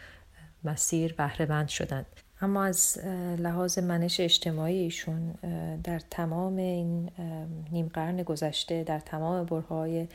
مسیر 0.65 1.13
بهره 1.13 1.47
مند 1.47 1.69
شدند. 1.69 2.07
اما 2.41 2.65
از 2.65 2.99
لحاظ 3.39 3.79
منش 3.79 4.21
اجتماعی 4.21 4.79
ایشون 4.79 5.31
در 5.85 5.99
تمام 5.99 6.57
این 6.57 7.11
نیم 7.73 7.91
قرن 7.95 8.23
گذشته 8.23 8.85
در 8.85 8.99
تمام 8.99 9.45
برهای 9.45 10.09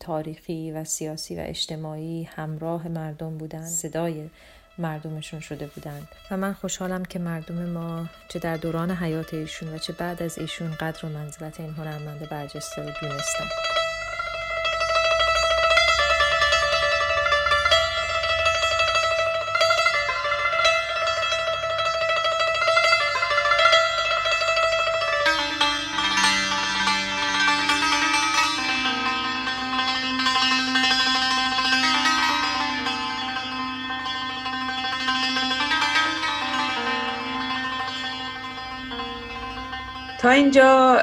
تاریخی 0.00 0.72
و 0.72 0.84
سیاسی 0.84 1.36
و 1.36 1.40
اجتماعی 1.40 2.24
همراه 2.24 2.88
مردم 2.88 3.38
بودند 3.38 3.66
صدای 3.66 4.30
مردمشون 4.78 5.40
شده 5.40 5.66
بودند 5.66 6.08
و 6.30 6.36
من 6.36 6.52
خوشحالم 6.52 7.04
که 7.04 7.18
مردم 7.18 7.54
ما 7.54 8.06
چه 8.28 8.38
در 8.38 8.56
دوران 8.56 8.90
حیات 8.90 9.34
ایشون 9.34 9.74
و 9.74 9.78
چه 9.78 9.92
بعد 9.92 10.22
از 10.22 10.38
ایشون 10.38 10.74
قدر 10.74 11.06
و 11.06 11.08
منزلت 11.08 11.60
این 11.60 11.70
هنرمند 11.70 12.28
برجسته 12.28 12.82
رو 12.82 12.90
دونستن. 13.00 13.81
اینجا 40.32 41.02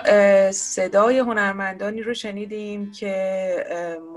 صدای 0.51 1.19
هنرمندانی 1.19 2.01
رو 2.01 2.13
شنیدیم 2.13 2.91
که 2.91 3.65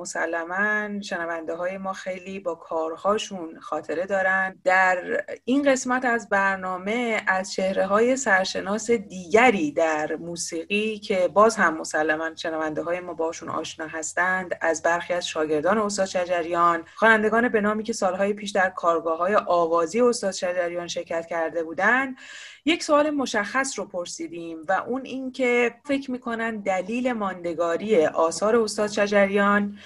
مسلما 0.01 1.01
شنونده 1.01 1.55
های 1.55 1.79
ما 1.79 1.93
خیلی 1.93 2.41
با 2.41 2.55
کارهاشون 2.55 3.61
خاطره 3.61 4.07
دارن. 4.07 4.59
در 4.65 5.25
این 5.45 5.63
قسمت 5.63 6.05
از 6.05 6.29
برنامه 6.29 7.23
از 7.27 7.53
چهره 7.53 7.87
های 7.87 8.17
سرشناس 8.17 8.91
دیگری 8.91 9.73
در 9.73 10.17
موسیقی 10.17 10.99
که 10.99 11.29
باز 11.29 11.57
هم 11.57 11.79
مسلما 11.79 12.35
شنونده 12.35 12.83
های 12.83 13.01
ما 13.01 13.15
باشون 13.15 13.49
آشنا 13.49 13.87
هستند 13.87 14.59
از 14.61 14.83
برخی 14.83 15.13
از 15.13 15.29
شاگردان 15.29 15.79
استاد 15.79 16.07
شجریان 16.07 16.85
خوانندگان 16.95 17.49
به 17.49 17.61
نامی 17.61 17.83
که 17.83 17.93
سالهای 17.93 18.33
پیش 18.33 18.51
در 18.51 18.71
کارگاه 18.71 19.19
های 19.19 19.35
آوازی 19.35 20.01
استاد 20.01 20.33
شجریان 20.33 20.89
شرکت 20.89 21.27
کرده 21.27 21.65
بودند 21.65 22.17
یک 22.65 22.83
سوال 22.83 23.11
مشخص 23.11 23.79
رو 23.79 23.85
پرسیدیم 23.85 24.59
و 24.69 24.73
اون 24.73 25.03
این 25.05 25.33
که 25.33 25.75
فکر 25.85 26.11
می‌کنن 26.11 26.57
دلیل 26.57 27.13
ماندگاری 27.13 28.07
آثار 28.07 28.57
استاد 28.57 28.91
شجریان 28.91 29.79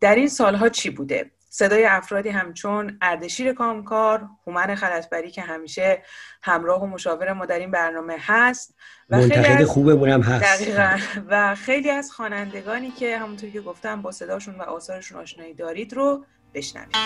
در 0.00 0.14
این 0.14 0.28
سالها 0.28 0.68
چی 0.68 0.90
بوده؟ 0.90 1.30
صدای 1.52 1.84
افرادی 1.84 2.28
همچون 2.28 2.98
اردشیر 3.02 3.52
کامکار، 3.52 4.28
هومن 4.46 4.74
خلطبری 4.74 5.30
که 5.30 5.42
همیشه 5.42 6.02
همراه 6.42 6.82
و 6.82 6.86
مشاور 6.86 7.32
ما 7.32 7.46
در 7.46 7.58
این 7.58 7.70
برنامه 7.70 8.16
هست 8.18 8.74
و 9.10 9.20
خیلی 9.20 9.64
خوبمونم 9.64 10.22
هست. 10.22 10.62
دقیقا. 10.62 10.98
و 11.28 11.54
خیلی 11.54 11.90
از 11.90 12.10
خوانندگانی 12.10 12.90
که 12.90 13.18
همونطور 13.18 13.50
که 13.50 13.60
گفتم 13.60 14.02
با 14.02 14.12
صداشون 14.12 14.54
و 14.54 14.62
آثارشون 14.62 15.20
آشنایی 15.20 15.54
دارید 15.54 15.92
رو 15.92 16.24
بشنوید. 16.54 16.96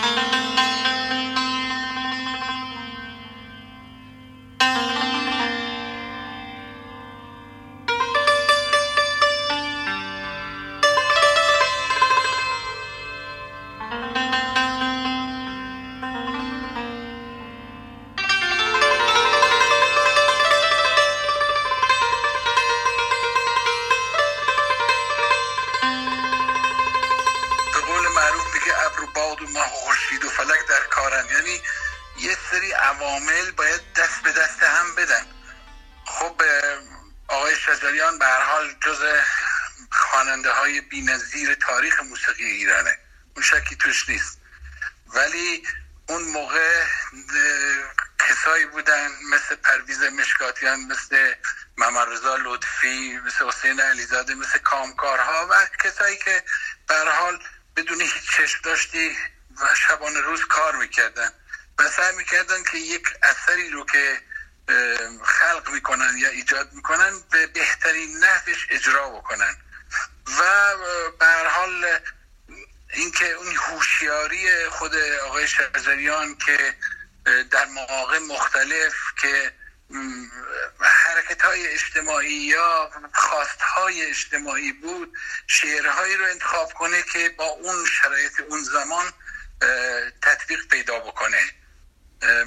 بکنه. 90.99 91.41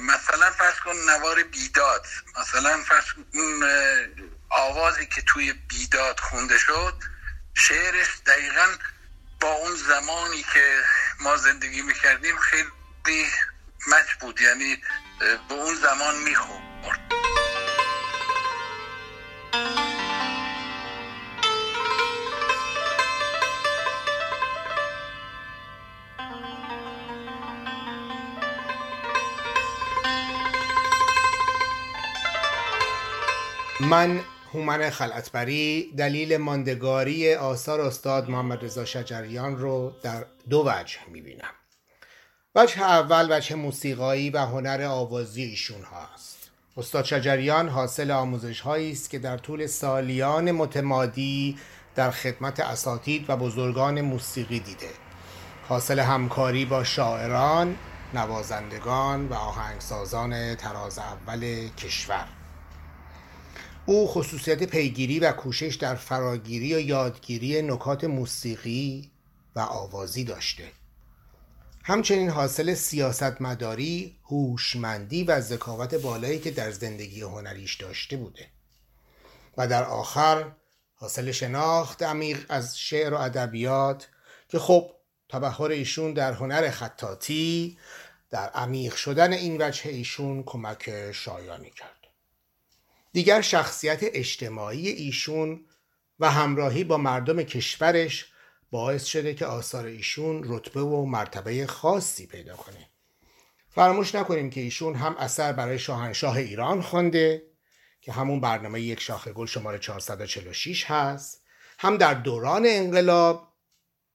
مثلا 0.01 0.51
فرض 0.51 0.79
کن 0.79 0.95
نوار 0.95 1.43
بیداد. 1.43 2.07
مثلا 2.39 2.83
فرض 2.83 3.05
اون 3.33 3.63
آوازی 4.49 5.05
که 5.05 5.21
توی 5.21 5.53
بیداد 5.53 6.19
خونده 6.19 6.57
شد 6.57 7.03
شعرش 7.53 8.07
دقیقا 8.25 8.67
با 9.39 9.51
اون 9.51 9.75
زمانی 9.75 10.45
که 10.53 10.83
ما 11.19 11.37
زندگی 11.37 11.81
می‌کردیم 11.81 12.37
خیلی 12.37 12.71
مچ 13.87 14.13
بود. 14.19 14.41
یعنی 14.41 14.83
به 15.49 15.53
اون 15.53 15.75
زمان 15.75 16.15
می‌خوند 16.15 16.68
من 33.79 34.19
هومن 34.53 34.89
خلعتبری 34.89 35.93
دلیل 35.97 36.37
ماندگاری 36.37 37.35
آثار 37.35 37.81
استاد 37.81 38.29
محمد 38.29 38.65
رضا 38.65 38.85
شجریان 38.85 39.57
رو 39.57 39.93
در 40.03 40.25
دو 40.49 40.63
وجه 40.67 40.97
می‌بینم. 41.07 41.53
وجه 42.55 42.81
اول 42.81 43.37
وجه 43.37 43.55
موسیقایی 43.55 44.29
و 44.29 44.37
هنر 44.37 44.83
آوازی 44.83 45.43
ایشون 45.43 45.81
هست 45.81 46.51
استاد 46.77 47.05
شجریان 47.05 47.69
حاصل 47.69 48.11
آموزش 48.11 48.59
هایی 48.59 48.91
است 48.91 49.09
که 49.09 49.19
در 49.19 49.37
طول 49.37 49.67
سالیان 49.67 50.51
متمادی 50.51 51.57
در 51.95 52.11
خدمت 52.11 52.59
اساتید 52.59 53.29
و 53.29 53.37
بزرگان 53.37 54.01
موسیقی 54.01 54.59
دیده. 54.59 54.89
حاصل 55.67 55.99
همکاری 55.99 56.65
با 56.65 56.83
شاعران، 56.83 57.75
نوازندگان 58.13 59.27
و 59.27 59.33
آهنگسازان 59.33 60.55
تراز 60.55 60.99
اول 60.99 61.69
کشور. 61.77 62.38
او 63.89 64.07
خصوصیت 64.07 64.63
پیگیری 64.63 65.19
و 65.19 65.31
کوشش 65.31 65.75
در 65.75 65.95
فراگیری 65.95 66.75
و 66.75 66.79
یادگیری 66.79 67.61
نکات 67.61 68.03
موسیقی 68.03 69.11
و 69.55 69.59
آوازی 69.59 70.23
داشته. 70.23 70.63
همچنین 71.83 72.29
حاصل 72.29 72.73
سیاستمداری، 72.73 74.15
هوشمندی 74.23 75.23
و 75.23 75.41
ذکاوت 75.41 75.95
بالایی 75.95 76.39
که 76.39 76.51
در 76.51 76.71
زندگی 76.71 77.21
هنریش 77.21 77.75
داشته 77.75 78.17
بوده. 78.17 78.47
و 79.57 79.67
در 79.67 79.83
آخر 79.83 80.51
حاصل 80.95 81.31
شناخت 81.31 82.03
عمیق 82.03 82.45
از 82.49 82.79
شعر 82.79 83.13
و 83.13 83.17
ادبیات 83.17 84.07
که 84.49 84.59
خب 84.59 84.91
تبهر 85.29 85.71
ایشون 85.71 86.13
در 86.13 86.33
هنر 86.33 86.69
خطاطی 86.69 87.77
در 88.29 88.49
عمیق 88.49 88.95
شدن 88.95 89.33
این 89.33 89.61
وجه 89.61 89.89
ایشون 89.89 90.43
کمک 90.43 91.11
شایانی 91.11 91.69
کرد. 91.69 91.98
دیگر 93.11 93.41
شخصیت 93.41 93.99
اجتماعی 94.01 94.87
ایشون 94.89 95.65
و 96.19 96.31
همراهی 96.31 96.83
با 96.83 96.97
مردم 96.97 97.43
کشورش 97.43 98.25
باعث 98.71 99.05
شده 99.05 99.33
که 99.33 99.45
آثار 99.45 99.85
ایشون 99.85 100.41
رتبه 100.45 100.81
و 100.81 101.05
مرتبه 101.05 101.67
خاصی 101.67 102.27
پیدا 102.27 102.55
کنه. 102.55 102.89
فراموش 103.69 104.15
نکنیم 104.15 104.49
که 104.49 104.61
ایشون 104.61 104.95
هم 104.95 105.15
اثر 105.17 105.53
برای 105.53 105.79
شاهنشاه 105.79 106.37
ایران 106.37 106.81
خونده 106.81 107.43
که 108.01 108.11
همون 108.11 108.41
برنامه 108.41 108.81
یک 108.81 108.99
شاخه 108.99 109.33
گل 109.33 109.45
شماره 109.45 109.79
446 109.79 110.85
هست 110.85 111.43
هم 111.79 111.97
در 111.97 112.13
دوران 112.13 112.63
انقلاب 112.65 113.53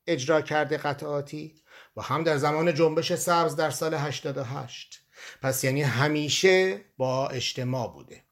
اجرا 0.07 0.41
کرده 0.41 0.77
قطعاتی 0.77 1.55
و 1.97 2.03
هم 2.03 2.23
در 2.23 2.37
زمان 2.37 2.75
جنبش 2.75 3.13
سبز 3.13 3.57
در 3.57 3.71
سال 3.71 3.95
88 3.95 5.01
پس 5.43 5.65
یعنی 5.65 5.83
همیشه 5.83 6.85
با 6.97 7.29
اجتماع 7.29 7.93
بوده. 7.93 8.24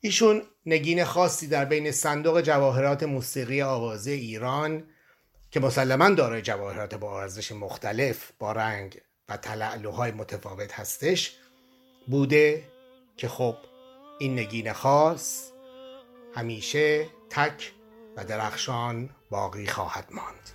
ایشون 0.00 0.42
نگین 0.66 1.04
خاصی 1.04 1.46
در 1.46 1.64
بین 1.64 1.92
صندوق 1.92 2.40
جواهرات 2.40 3.02
موسیقی 3.02 3.62
آوازه 3.62 4.10
ایران 4.10 4.84
که 5.50 5.60
مسلما 5.60 6.10
دارای 6.10 6.42
جواهرات 6.42 6.94
با 6.94 7.20
ارزش 7.20 7.52
مختلف 7.52 8.32
با 8.38 8.52
رنگ 8.52 9.00
و 9.28 9.36
تلعلوهای 9.36 10.12
متفاوت 10.12 10.72
هستش 10.72 11.36
بوده 12.06 12.64
که 13.16 13.28
خب 13.28 13.56
این 14.18 14.38
نگین 14.38 14.72
خاص 14.72 15.50
همیشه 16.34 17.06
تک 17.30 17.72
و 18.16 18.24
درخشان 18.24 19.10
باقی 19.30 19.66
خواهد 19.66 20.08
ماند 20.10 20.50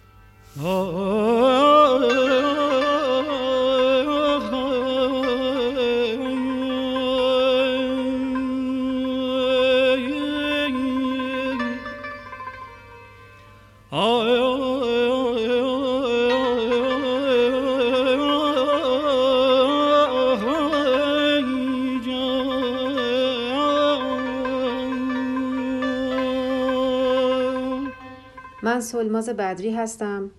سلماز 28.85 29.29
بدری 29.29 29.71
هستم 29.71 30.31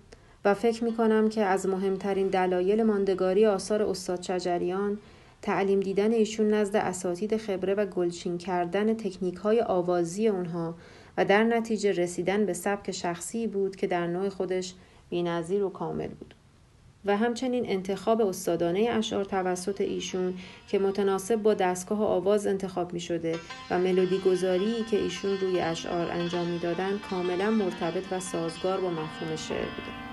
و 0.45 0.55
فکر 0.55 0.85
می 0.85 0.97
کنم 0.97 1.29
که 1.29 1.45
از 1.45 1.67
مهمترین 1.67 2.29
دلایل 2.29 2.83
ماندگاری 2.83 3.47
آثار 3.47 3.83
استاد 3.83 4.23
شجریان 4.23 4.99
تعلیم 5.43 5.81
دیدن 5.81 6.13
ایشون 6.13 6.55
نزد 6.55 6.77
اساتید 6.77 7.37
خبره 7.37 7.75
و 7.75 7.87
گلچین 7.87 8.39
کردن 8.39 8.95
تکنیک 8.95 9.35
های 9.35 9.61
آوازی 9.61 10.29
اونها 10.29 10.75
و 11.19 11.25
در 11.25 11.45
نتیجه 11.45 11.93
رسیدن 11.93 12.47
به 12.47 12.53
سبک 12.53 12.91
شخصی 12.91 13.47
بود 13.47 13.77
که 13.77 13.87
در 13.87 14.07
نوع 14.07 14.29
خودش 14.29 14.75
بینظیر 15.11 15.65
و 15.65 15.71
کامل 15.71 16.09
بود. 16.09 16.36
و 17.07 17.17
همچنین 17.17 17.65
انتخاب 17.67 18.21
استادانه 18.21 18.89
اشعار 18.91 19.25
توسط 19.25 19.81
ایشون 19.81 20.35
که 20.69 20.79
متناسب 20.79 21.37
با 21.37 21.55
دستگاه 21.55 22.03
آواز 22.03 22.47
انتخاب 22.47 22.93
می 22.93 23.01
شده 23.01 23.39
و 23.71 23.79
ملودی 23.79 24.19
گذاری 24.19 24.85
که 24.91 24.97
ایشون 25.03 25.39
روی 25.39 25.61
اشعار 25.61 26.11
انجام 26.11 26.47
می 26.47 26.59
دادن 26.59 26.99
کاملا 27.11 27.51
مرتبط 27.51 28.13
و 28.13 28.21
سازگار 28.21 28.81
با 28.81 28.91
مفهوم 28.91 29.37
شعر 29.37 29.59
بوده. 29.59 30.06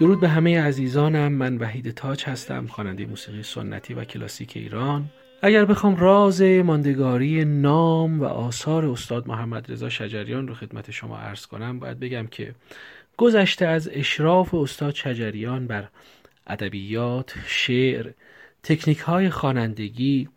درود 0.00 0.20
به 0.20 0.28
همه 0.28 0.60
عزیزانم. 0.60 1.32
من 1.32 1.56
وحید 1.56 1.90
تاج 1.90 2.24
هستم 2.24 2.66
خواننده 2.66 3.06
موسیقی 3.06 3.42
سنتی 3.42 3.94
و 3.94 4.04
کلاسیک 4.04 4.52
ایران. 4.56 5.04
اگر 5.42 5.64
بخوام 5.64 5.96
راز 5.96 6.42
ماندگاری 6.42 7.44
نام 7.44 8.20
و 8.20 8.24
آثار 8.24 8.86
استاد 8.86 9.28
محمد 9.28 9.72
رضا 9.72 9.88
شجریان 9.88 10.48
رو 10.48 10.54
خدمت 10.54 10.90
شما 10.90 11.18
عرض 11.18 11.46
کنم 11.46 11.78
باید 11.78 12.00
بگم 12.00 12.26
که 12.26 12.54
گذشته 13.16 13.66
از 13.66 13.90
اشراف 13.92 14.54
استاد 14.54 14.94
شجریان 14.94 15.66
بر 15.66 15.88
ادبیات، 16.46 17.34
شعر، 17.46 18.10
تکنیک 18.62 18.98
های 18.98 19.30
خوانندگی، 19.30 20.28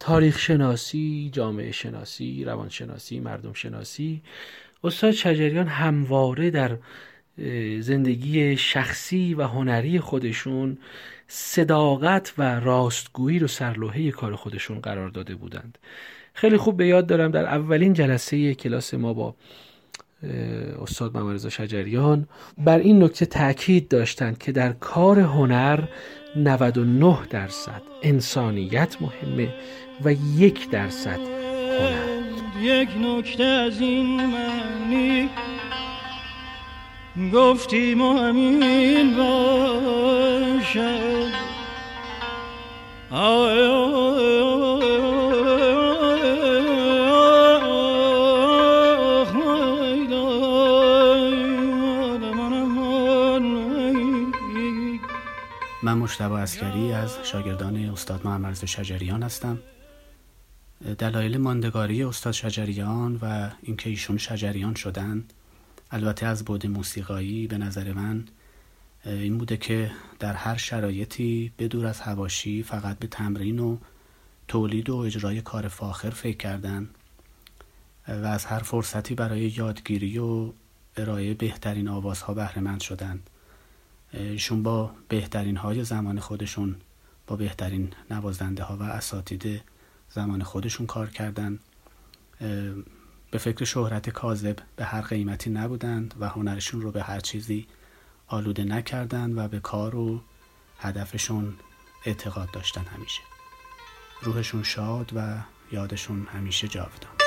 تاریخ 0.00 0.38
شناسی، 0.38 1.30
جامعه 1.32 1.72
شناسی، 1.72 2.44
روانشناسی، 2.44 3.20
مردم 3.20 3.52
شناسی 3.52 4.22
استاد 4.84 5.10
شجریان 5.10 5.66
همواره 5.66 6.50
در 6.50 6.76
زندگی 7.80 8.56
شخصی 8.56 9.34
و 9.34 9.42
هنری 9.42 10.00
خودشون 10.00 10.78
صداقت 11.26 12.32
و 12.38 12.60
راستگویی 12.60 13.38
رو 13.38 13.48
سرلوحه 13.48 14.10
کار 14.10 14.36
خودشون 14.36 14.80
قرار 14.80 15.08
داده 15.08 15.34
بودند. 15.34 15.78
خیلی 16.34 16.56
خوب 16.56 16.76
به 16.76 16.86
یاد 16.86 17.06
دارم 17.06 17.30
در 17.30 17.44
اولین 17.44 17.92
جلسه 17.92 18.54
کلاس 18.54 18.94
ما 18.94 19.14
با 19.14 19.34
استاد 20.82 21.16
محمد 21.16 21.48
شجریان 21.48 22.28
بر 22.58 22.78
این 22.78 23.02
نکته 23.02 23.26
تاکید 23.26 23.88
داشتند 23.88 24.38
که 24.38 24.52
در 24.52 24.72
کار 24.72 25.20
هنر 25.20 25.80
99 26.36 27.18
درصد 27.30 27.82
انسانیت 28.02 28.96
مهمه 29.00 29.54
و 30.04 30.12
یک 30.36 30.70
درصد 30.70 31.18
هنر. 31.18 32.12
یک 32.62 32.88
نکته 33.00 33.44
از 33.44 33.80
این 33.80 34.26
معنی 34.26 35.30
گفتیم 37.16 38.00
و 38.00 38.18
همین 38.18 39.16
باشد. 39.16 39.62
من 55.82 55.98
مشتبه 55.98 56.32
اسکری 56.32 56.92
از 56.92 57.18
شاگردان 57.24 57.76
استاد 57.76 58.26
محمد 58.26 58.64
شجریان 58.64 59.22
هستم. 59.22 59.58
دلایل 60.98 61.36
ماندگاری 61.36 62.04
استاد 62.04 62.32
شجریان 62.32 63.18
و 63.22 63.50
اینکه 63.62 63.90
ایشون 63.90 64.18
شجریان 64.18 64.74
شدند 64.74 65.32
البته 65.92 66.26
از 66.26 66.44
بود 66.44 66.66
موسیقایی 66.66 67.46
به 67.46 67.58
نظر 67.58 67.92
من 67.92 68.24
این 69.04 69.38
بوده 69.38 69.56
که 69.56 69.90
در 70.18 70.32
هر 70.32 70.56
شرایطی 70.56 71.52
بدور 71.58 71.86
از 71.86 72.00
هواشی 72.00 72.62
فقط 72.62 72.98
به 72.98 73.06
تمرین 73.06 73.58
و 73.58 73.76
تولید 74.48 74.90
و 74.90 74.96
اجرای 74.96 75.40
کار 75.40 75.68
فاخر 75.68 76.10
فکر 76.10 76.36
کردن 76.36 76.88
و 78.08 78.26
از 78.26 78.44
هر 78.44 78.58
فرصتی 78.58 79.14
برای 79.14 79.40
یادگیری 79.40 80.18
و 80.18 80.52
ارائه 80.96 81.34
بهترین 81.34 81.88
آوازها 81.88 82.34
بهرهمند 82.34 82.80
شدند 82.80 83.30
ایشون 84.12 84.62
با 84.62 84.90
بهترین 85.08 85.56
های 85.56 85.84
زمان 85.84 86.20
خودشون 86.20 86.76
با 87.26 87.36
بهترین 87.36 87.92
نوازنده 88.10 88.62
ها 88.62 88.76
و 88.76 88.82
اساتید 88.82 89.62
زمان 90.10 90.42
خودشون 90.42 90.86
کار 90.86 91.10
کردند 91.10 91.60
به 93.32 93.38
فکر 93.38 93.64
شهرت 93.64 94.10
کاذب 94.10 94.56
به 94.76 94.84
هر 94.84 95.00
قیمتی 95.00 95.50
نبودند 95.50 96.14
و 96.20 96.28
هنرشون 96.28 96.80
رو 96.80 96.90
به 96.90 97.02
هر 97.02 97.20
چیزی 97.20 97.66
آلوده 98.26 98.64
نکردند 98.64 99.38
و 99.38 99.48
به 99.48 99.60
کار 99.60 99.96
و 99.96 100.20
هدفشون 100.78 101.54
اعتقاد 102.06 102.50
داشتن 102.50 102.84
همیشه. 102.84 103.20
روحشون 104.22 104.62
شاد 104.62 105.12
و 105.16 105.38
یادشون 105.72 106.26
همیشه 106.32 106.68
جاودان. 106.68 107.21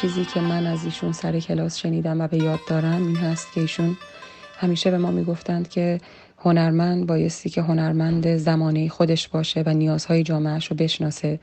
چیزی 0.00 0.24
که 0.24 0.40
من 0.40 0.66
از 0.66 0.84
ایشون 0.84 1.12
سر 1.12 1.40
کلاس 1.40 1.76
شنیدم 1.76 2.20
و 2.20 2.28
به 2.28 2.36
یاد 2.36 2.58
دارم 2.68 3.06
این 3.06 3.16
هست 3.16 3.52
که 3.52 3.60
ایشون 3.60 3.96
همیشه 4.58 4.90
به 4.90 4.98
ما 4.98 5.10
می‌گفتند 5.10 5.68
که 5.68 6.00
هنرمند 6.38 7.06
بایستی 7.06 7.50
که 7.50 7.62
هنرمند 7.62 8.36
زمانه 8.36 8.88
خودش 8.88 9.28
باشه 9.28 9.62
و 9.66 9.74
نیازهای 9.74 10.22
جامعهش 10.22 10.66
رو 10.66 10.76
بشناسه. 10.76 11.40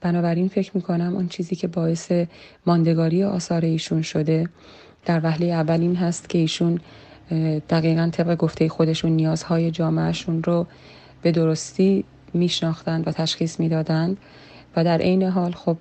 بنابراین 0.00 0.48
فکر 0.48 0.70
می‌کنم 0.74 1.16
اون 1.16 1.28
چیزی 1.28 1.56
که 1.56 1.68
باعث 1.68 2.12
ماندگاری 2.66 3.24
آثار 3.24 3.64
ایشون 3.64 4.02
شده 4.02 4.48
در 5.04 5.20
وهله 5.22 5.46
اول 5.46 5.80
این 5.80 5.96
هست 5.96 6.28
که 6.28 6.38
ایشون 6.38 6.80
دقیقا 7.68 8.10
طبق 8.12 8.36
گفته 8.36 8.68
خودشون 8.68 9.12
نیازهای 9.12 9.70
جامعهشون 9.70 10.42
رو 10.42 10.66
به 11.22 11.32
درستی 11.32 12.04
میشناختند 12.34 13.08
و 13.08 13.12
تشخیص 13.12 13.60
می‌دادند. 13.60 14.16
و 14.76 14.84
در 14.84 14.98
عین 14.98 15.22
حال 15.22 15.52
خب 15.52 15.76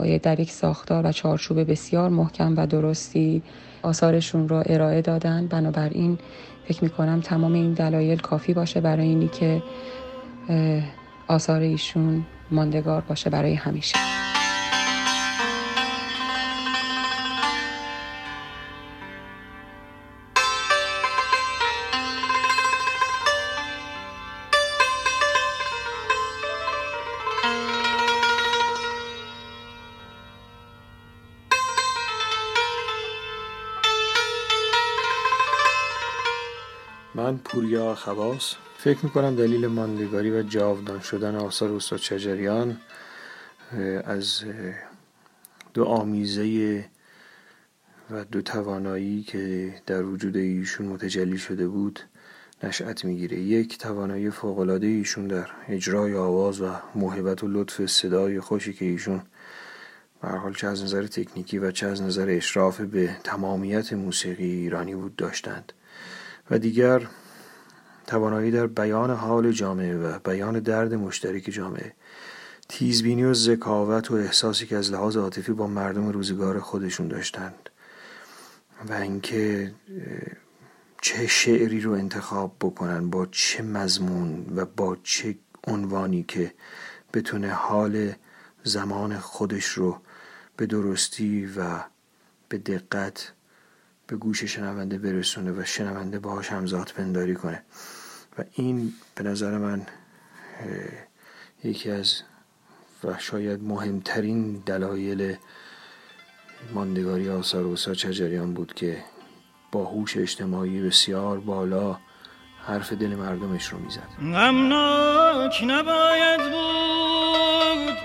باید 0.00 0.22
در 0.22 0.40
یک 0.40 0.50
ساختار 0.50 1.06
و 1.06 1.12
چارچوب 1.12 1.70
بسیار 1.70 2.08
محکم 2.08 2.54
و 2.56 2.66
درستی 2.66 3.42
آثارشون 3.82 4.48
رو 4.48 4.62
ارائه 4.66 5.02
دادن. 5.02 5.46
بنابراین 5.46 6.18
فکر 6.64 6.84
می‌کنم 6.84 7.20
تمام 7.20 7.52
این 7.52 7.72
دلایل 7.72 8.18
کافی 8.18 8.54
باشه 8.54 8.80
برای 8.80 9.06
اینی 9.06 9.28
که 9.28 9.62
آثار 11.28 11.60
ایشون 11.60 12.26
ماندگار 12.50 13.00
باشه 13.08 13.30
برای 13.30 13.54
همیشه. 13.54 13.96
پوریا 37.94 38.14
خواس 38.14 38.54
فکر 38.78 38.98
می‌کنم 39.04 39.36
دلیل 39.36 39.66
ماندگاری 39.66 40.30
و 40.30 40.42
جاودان 40.42 41.00
شدن 41.00 41.36
آثار 41.36 41.72
استاد 41.72 41.98
شجریان 41.98 42.76
از 44.04 44.42
دو 45.74 45.84
آمیزه 45.84 46.84
و 48.10 48.24
دو 48.24 48.42
توانایی 48.42 49.22
که 49.22 49.74
در 49.86 50.02
وجود 50.02 50.36
ایشون 50.36 50.86
متجلی 50.86 51.38
شده 51.38 51.68
بود 51.68 52.00
نشأت 52.62 53.04
می‌گیره. 53.04 53.38
یک 53.38 53.78
توانایی 53.78 54.30
فوقالعاده 54.30 54.86
ایشون 54.86 55.26
در 55.26 55.46
اجرای 55.68 56.14
آواز 56.14 56.60
و 56.60 56.70
محبت 56.94 57.44
و 57.44 57.48
لطف 57.48 57.86
صدای 57.86 58.40
خوشی 58.40 58.72
که 58.72 58.84
ایشون 58.84 59.22
حال 60.22 60.54
چه 60.54 60.66
از 60.66 60.84
نظر 60.84 61.06
تکنیکی 61.06 61.58
و 61.58 61.70
چه 61.70 61.86
از 61.86 62.02
نظر 62.02 62.26
اشراف 62.28 62.80
به 62.80 63.16
تمامیت 63.24 63.92
موسیقی 63.92 64.44
ایرانی 64.44 64.94
بود 64.94 65.16
داشتند. 65.16 65.72
و 66.50 66.58
دیگر 66.58 67.06
توانایی 68.10 68.50
در 68.50 68.66
بیان 68.66 69.10
حال 69.10 69.52
جامعه 69.52 69.96
و 69.96 70.18
بیان 70.18 70.60
درد 70.60 70.94
مشترک 70.94 71.50
جامعه 71.50 71.94
تیزبینی 72.68 73.24
و 73.24 73.34
ذکاوت 73.34 74.10
و 74.10 74.14
احساسی 74.14 74.66
که 74.66 74.76
از 74.76 74.92
لحاظ 74.92 75.16
عاطفی 75.16 75.52
با 75.52 75.66
مردم 75.66 76.08
روزگار 76.08 76.60
خودشون 76.60 77.08
داشتند 77.08 77.70
و 78.88 78.92
اینکه 78.92 79.72
چه 81.02 81.26
شعری 81.26 81.80
رو 81.80 81.92
انتخاب 81.92 82.56
بکنن 82.60 83.10
با 83.10 83.26
چه 83.26 83.62
مضمون 83.62 84.46
و 84.56 84.64
با 84.64 84.96
چه 85.02 85.38
عنوانی 85.66 86.22
که 86.22 86.54
بتونه 87.14 87.50
حال 87.50 88.12
زمان 88.64 89.18
خودش 89.18 89.66
رو 89.66 90.00
به 90.56 90.66
درستی 90.66 91.46
و 91.46 91.80
به 92.48 92.58
دقت 92.58 93.32
به 94.06 94.16
گوش 94.16 94.44
شنونده 94.44 94.98
برسونه 94.98 95.52
و 95.52 95.64
شنونده 95.64 96.18
باهاش 96.18 96.52
همزاد 96.52 96.92
پنداری 96.96 97.34
کنه. 97.34 97.62
و 98.38 98.42
این 98.52 98.92
به 99.14 99.24
نظر 99.24 99.58
من 99.58 99.86
یکی 101.64 101.90
از 101.90 102.22
و 103.04 103.18
شاید 103.18 103.62
مهمترین 103.62 104.62
دلایل 104.66 105.36
ماندگاری 106.74 107.30
آثار 107.30 107.66
استاد 107.66 107.94
چجریان 107.94 108.54
بود 108.54 108.74
که 108.74 109.04
با 109.72 109.84
هوش 109.84 110.16
اجتماعی 110.16 110.82
بسیار 110.82 111.40
بالا 111.40 111.98
حرف 112.66 112.92
دل 112.92 113.14
مردمش 113.14 113.66
رو 113.66 113.78
می‌زد. 113.78 114.08
غمناک 114.20 115.64
نباید 115.66 116.40
بود 116.40 117.96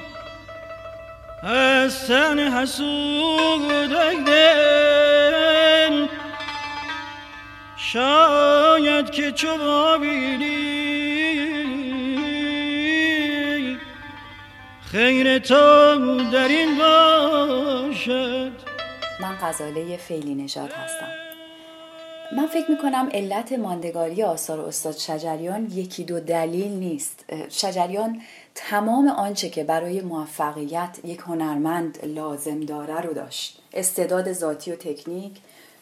از 1.43 2.07
تن 2.07 2.39
حسود 2.39 3.67
دل 4.25 5.04
شاید 7.95 9.09
که 9.09 9.31
چو 9.31 9.47
خیر 14.91 15.39
تو 15.39 15.55
در 16.31 16.47
این 16.47 16.77
باشد. 16.77 18.51
من 19.21 19.37
غزاله 19.41 19.97
فیلی 19.97 20.35
نژاد 20.35 20.71
هستم. 20.71 21.07
من 22.37 22.47
فکر 22.47 22.71
می‌کنم 22.71 23.09
علت 23.13 23.51
ماندگاری 23.51 24.23
آثار 24.23 24.59
استاد 24.59 24.97
شجریان 24.97 25.71
یکی 25.71 26.03
دو 26.03 26.19
دلیل 26.19 26.71
نیست. 26.71 27.25
شجریان 27.49 28.21
تمام 28.55 29.07
آنچه 29.07 29.49
که 29.49 29.63
برای 29.63 30.01
موفقیت 30.01 30.99
یک 31.03 31.19
هنرمند 31.19 31.99
لازم 32.05 32.59
داره 32.59 33.01
رو 33.01 33.13
داشت. 33.13 33.59
استعداد 33.73 34.33
ذاتی 34.33 34.71
و 34.71 34.75
تکنیک 34.75 35.31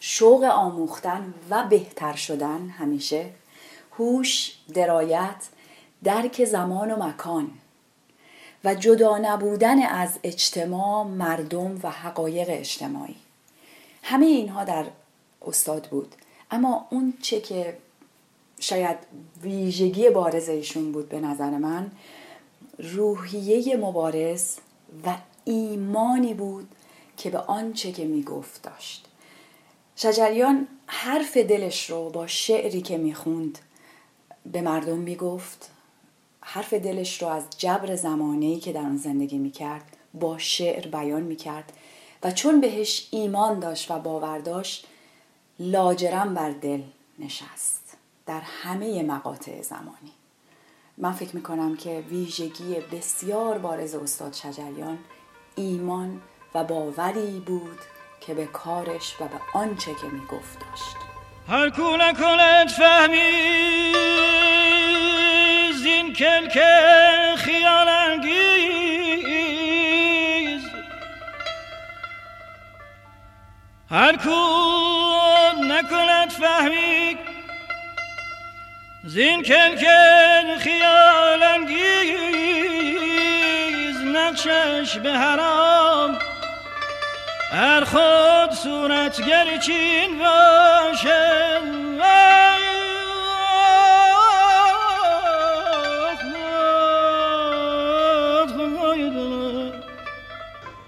شوق 0.06 0.42
آموختن 0.42 1.34
و 1.50 1.66
بهتر 1.70 2.14
شدن 2.14 2.68
همیشه. 2.68 3.30
هوش 3.92 4.52
درایت 4.74 5.36
درک 6.02 6.44
زمان 6.44 6.90
و 6.90 7.04
مکان 7.04 7.50
و 8.64 8.74
جدا 8.74 9.18
نبودن 9.18 9.82
از 9.82 10.18
اجتماع 10.22 11.06
مردم 11.06 11.80
و 11.82 11.90
حقایق 11.90 12.46
اجتماعی. 12.50 13.16
همه 14.02 14.26
اینها 14.26 14.64
در 14.64 14.84
استاد 15.46 15.86
بود. 15.86 16.14
اما 16.50 16.86
اون 16.90 17.14
چه 17.22 17.40
که 17.40 17.76
شاید 18.60 18.98
ویژگی 19.42 20.10
بارز 20.10 20.48
ایشون 20.48 20.92
بود 20.92 21.08
به 21.08 21.20
نظر 21.20 21.50
من 21.50 21.90
روحیه 22.78 23.76
مبارز 23.76 24.56
و 25.06 25.16
ایمانی 25.44 26.34
بود 26.34 26.68
که 27.16 27.30
به 27.30 27.38
آنچه 27.38 27.92
که 27.92 28.04
می‌گفت 28.04 28.62
داشت. 28.62 29.08
شجریان 29.96 30.68
حرف 30.86 31.36
دلش 31.36 31.90
رو 31.90 32.10
با 32.10 32.26
شعری 32.26 32.82
که 32.82 32.98
می‌خوند 32.98 33.58
به 34.52 34.60
مردم 34.60 34.98
می‌گفت. 34.98 35.70
حرف 36.40 36.74
دلش 36.74 37.22
رو 37.22 37.28
از 37.28 37.44
جبر 37.58 37.96
زمانهی 37.96 38.60
که 38.60 38.72
در 38.72 38.80
آن 38.80 38.96
زندگی 38.96 39.38
می‌کرد 39.38 39.96
با 40.14 40.38
شعر 40.38 40.86
بیان 40.86 41.22
می‌کرد 41.22 41.72
و 42.22 42.30
چون 42.30 42.60
بهش 42.60 43.08
ایمان 43.10 43.58
داشت 43.58 43.90
و 43.90 43.98
باور 43.98 44.38
داشت 44.38 44.86
لاجرم 45.60 46.34
بر 46.34 46.50
دل 46.50 46.82
نشست 47.18 47.96
در 48.26 48.40
همه 48.40 49.02
مقاطع 49.02 49.62
زمانی. 49.62 50.12
من 50.98 51.12
فکر 51.12 51.36
می‌کنم 51.36 51.76
که 51.76 52.04
ویژگی 52.10 52.74
بسیار 52.92 53.58
بارز 53.58 53.94
استاد 53.94 54.32
شجریان 54.32 54.98
ایمان 55.56 56.20
و 56.54 56.64
باوری 56.64 57.40
بود 57.46 57.78
که 58.26 58.34
به 58.34 58.46
کارش 58.46 59.14
و 59.20 59.24
به 59.24 59.40
آنچه 59.54 59.94
که 59.94 60.06
می‌گفت 60.12 60.58
داشت. 60.60 60.96
هر 61.48 61.70
کو 61.70 61.96
نکند 61.96 62.68
فهمی 62.68 63.92
زین 65.72 66.12
کلک 66.12 66.58
خیال 67.36 67.88
انگیز. 67.88 68.34
هر 73.90 74.16
کو 74.16 74.30
نکند 75.62 76.30
فهمی 76.30 77.18
زین 79.04 79.42
کلک 79.42 79.86
خیال 80.58 81.42
انگیز. 81.42 81.84
نقشش 84.16 84.98
به 84.98 85.12
حرام 85.12 86.18
هر 87.54 87.84
خود 87.84 88.56
صورتگر 88.56 89.58
چین 89.66 90.18
باشد 90.18 91.74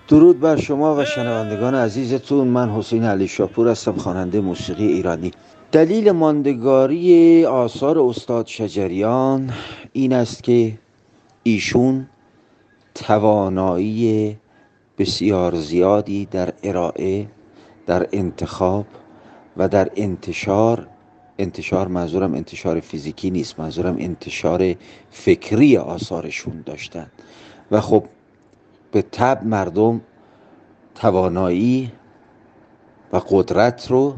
درود 0.08 0.40
بر 0.40 0.56
شما 0.56 0.96
و 0.96 1.04
شنوندگان 1.04 1.74
عزیزتون. 1.74 2.48
من 2.48 2.70
حسین 2.70 3.04
علی 3.04 3.28
شاپور 3.28 3.68
هستم 3.68 3.92
خواننده 3.92 4.40
موسیقی 4.40 4.86
ایرانی. 4.86 5.30
دلیل 5.72 6.10
ماندگاری 6.10 7.44
آثار 7.44 7.98
استاد 7.98 8.46
شجریان 8.46 9.52
این 9.92 10.12
است 10.12 10.42
که 10.42 10.78
ایشون 11.42 12.06
توانایی 12.94 14.36
بسیار 14.98 15.54
زیادی 15.54 16.26
در 16.26 16.52
ارائه 16.62 17.26
در 17.86 18.08
انتخاب 18.12 18.86
و 19.56 19.68
در 19.68 19.90
انتشار. 19.96 20.86
انتشار 21.38 21.88
منظورم 21.88 22.34
انتشار 22.34 22.80
فیزیکی 22.80 23.30
نیست 23.30 23.60
منظورم 23.60 23.96
انتشار 23.98 24.74
فکری 25.10 25.76
آثارشون 25.76 26.62
داشتن. 26.66 27.06
و 27.70 27.80
خب 27.80 28.04
به 28.92 29.02
تب 29.02 29.44
مردم 29.44 30.00
توانایی 30.94 31.92
و 33.12 33.16
قدرت 33.28 33.90
رو 33.90 34.14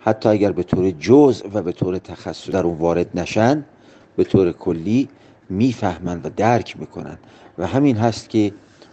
حتی 0.00 0.28
اگر 0.28 0.52
به 0.52 0.62
طور 0.62 0.90
جز 0.90 1.42
و 1.54 1.62
به 1.62 1.72
طور 1.72 1.98
تخصص 1.98 2.50
در 2.50 2.64
اون 2.64 2.78
وارد 2.78 3.20
نشن 3.20 3.64
به 4.16 4.24
طور 4.24 4.52
کلی 4.52 5.08
می‌فهمند 5.50 6.26
و 6.26 6.30
درک 6.36 6.80
می‌کنن. 6.80 7.18
و 7.58 7.66
همین 7.66 7.96
هست 7.96 8.30
که 8.30 8.52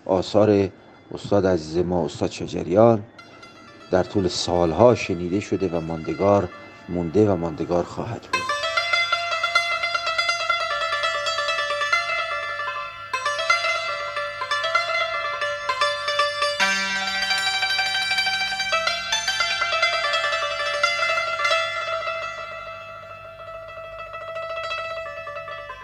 آثار 0.10 0.70
استاد 1.12 1.46
عزیز 1.46 1.78
ما 1.86 2.06
استاد 2.06 2.32
شجریان 2.32 3.04
در 3.92 4.04
طول 4.04 4.28
سالها 4.28 4.96
شنیده 4.96 5.40
شده 5.40 5.68
و 5.68 5.80
ماندگار 5.80 6.50
مونده 6.90 7.32
و 7.32 7.36
ماندگار 7.36 7.84
خواهد 7.84 8.22
بود. 8.22 8.40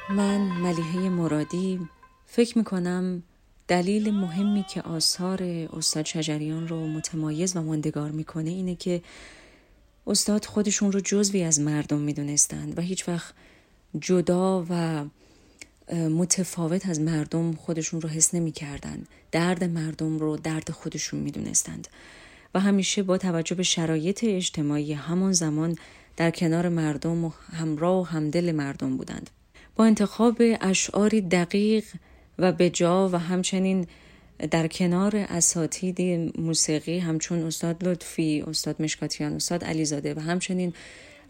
من 0.10 0.38
ملیحه 0.38 1.10
مرادی 1.10 1.90
فکر 2.26 2.58
می‌کنم 2.58 3.24
دلیل 3.68 4.12
مهمی 4.12 4.66
که 4.70 4.82
آثار 4.82 5.44
استاد 5.74 6.06
شجریان 6.06 6.68
رو 6.68 6.88
متمایز 6.88 7.56
و 7.56 7.62
ماندگار 7.62 8.12
می‌کنه 8.12 8.50
اینه 8.50 8.76
که 8.76 9.02
استاد 10.08 10.46
خودشون 10.46 10.92
رو 10.92 11.00
جزوی 11.00 11.44
از 11.44 11.60
مردم 11.60 12.00
می‌دونستند 12.00 12.78
و 12.78 12.82
هیچ 12.82 13.10
وقت 13.10 13.34
جدا 14.00 14.66
و 14.70 15.06
متفاوت 15.94 16.90
از 16.90 17.00
مردم 17.00 17.54
خودشون 17.54 18.02
رو 18.02 18.10
حس 18.10 18.34
نمی 18.34 18.52
کردن. 18.52 19.04
درد 19.32 19.64
مردم 19.64 20.18
رو 20.18 20.38
درد 20.38 20.72
خودشون 20.72 21.20
می 21.20 21.32
دونستند. 21.32 21.88
و 22.54 22.60
همیشه 22.60 23.04
با 23.04 23.18
توجه 23.18 23.56
به 23.56 23.64
شرایط 23.64 24.24
اجتماعی 24.24 24.94
همون 24.94 25.34
زمان 25.34 25.76
در 26.18 26.32
کنار 26.32 26.70
مردم 26.70 27.26
و 27.26 27.32
همراه 27.52 28.02
و 28.02 28.04
همدل 28.04 28.52
مردم 28.52 28.98
بودند. 28.98 29.30
با 29.76 29.86
انتخاب 29.86 30.42
اشعاری 30.62 31.22
دقیق 31.22 31.86
و 32.40 32.52
بجا 32.52 33.10
و 33.10 33.16
همچنین 33.16 33.88
در 34.52 34.68
کنار 34.68 35.16
اساتید 35.16 36.02
موسیقی 36.40 37.00
همچون 37.00 37.44
استاد 37.44 37.88
لطفی، 37.88 38.44
استاد 38.48 38.82
مشکاتیان، 38.82 39.34
استاد 39.34 39.64
علیزاده 39.64 40.14
و 40.14 40.20
همچنین 40.20 40.74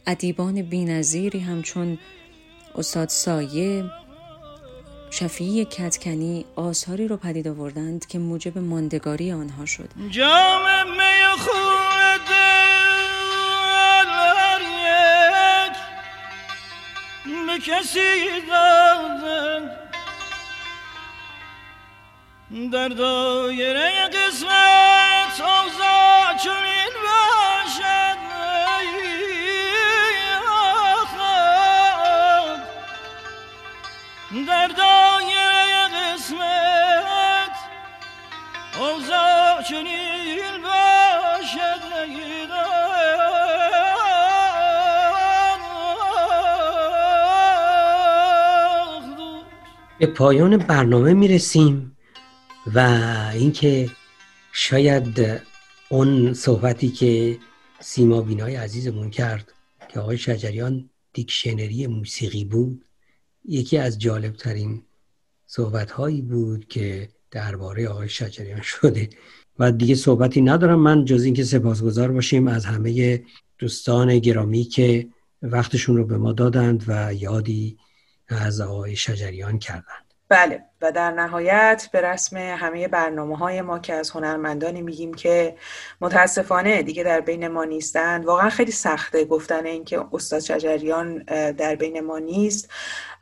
ادیبان 0.07 0.61
بینظیری 0.61 1.39
همچون 1.39 1.97
استاد 2.75 3.09
سایه 3.09 3.83
شفیعی 5.11 5.65
کتکنی 5.65 6.45
آثاری 6.55 7.07
رو 7.07 7.17
پدید 7.17 7.47
آوردند 7.47 8.05
که 8.05 8.19
موجب 8.19 8.57
ماندگاری 8.57 9.31
آنها 9.31 9.65
شد. 9.65 9.89
جام 10.09 10.91
می 10.91 11.15
به 17.47 17.61
کسی 17.61 18.41
دادن 18.47 19.84
در 22.51 22.87
دایره 22.87 23.91
قسمت 24.07 25.41
اوضاع 25.41 26.37
چنین 26.43 26.93
باشد 27.05 28.17
در 34.47 34.67
دایره 34.67 35.87
قسمت 35.95 37.55
اوضاع 38.79 39.61
چنین 39.61 40.61
باشد 40.63 41.95
به 49.99 50.07
پایان 50.07 50.57
برنامه 50.57 51.13
می‌رسیم. 51.13 51.94
و 52.73 52.79
اینکه 53.33 53.89
شاید 54.51 55.41
اون 55.89 56.33
صحبتی 56.33 56.89
که 56.89 57.37
سیما 57.79 58.21
بینای 58.21 58.55
عزیزمون 58.55 59.09
کرد 59.09 59.53
که 59.89 59.99
آقای 59.99 60.17
شجریان 60.17 60.89
دیکشنری 61.13 61.87
موسیقی 61.87 62.45
بود 62.45 62.85
یکی 63.45 63.77
از 63.77 63.99
جالبترین 63.99 64.83
صحبت 65.45 65.91
هایی 65.91 66.21
بود 66.21 66.67
که 66.67 67.09
درباره 67.31 67.87
آقای 67.87 68.09
شجریان 68.09 68.61
شده. 68.61 69.09
و 69.59 69.71
دیگه 69.71 69.95
صحبتی 69.95 70.41
ندارم. 70.41 70.79
من 70.79 71.05
جز 71.05 71.23
اینکه 71.23 71.43
سپاسگزار 71.43 72.11
باشیم 72.11 72.47
از 72.47 72.65
همه 72.65 73.23
دوستان 73.59 74.19
گرامی 74.19 74.63
که 74.63 75.07
وقتشون 75.41 75.97
رو 75.97 76.05
به 76.05 76.17
ما 76.17 76.31
دادند 76.31 76.83
و 76.87 77.13
یادی 77.13 77.77
از 78.27 78.61
آقای 78.61 78.95
شجریان 78.95 79.59
کردند. 79.59 80.13
بله. 80.29 80.63
و 80.81 80.91
در 80.91 81.11
نهایت 81.11 81.89
به 81.91 82.01
رسم 82.01 82.37
همه 82.37 82.87
برنامه 82.87 83.37
های 83.37 83.61
ما 83.61 83.79
که 83.79 83.93
از 83.93 84.09
هنرمندانی 84.11 84.81
میگیم 84.81 85.13
که 85.13 85.55
متاسفانه 86.01 86.83
دیگه 86.83 87.03
در 87.03 87.21
بین 87.21 87.47
ما 87.47 87.63
نیستند 87.63 88.25
واقعا 88.25 88.49
خیلی 88.49 88.71
سخته 88.71 89.25
گفتن 89.25 89.65
اینکه 89.65 90.05
استاد 90.13 90.39
شجریان 90.39 91.17
در 91.57 91.75
بین 91.75 91.99
ما 91.99 92.19
نیست. 92.19 92.69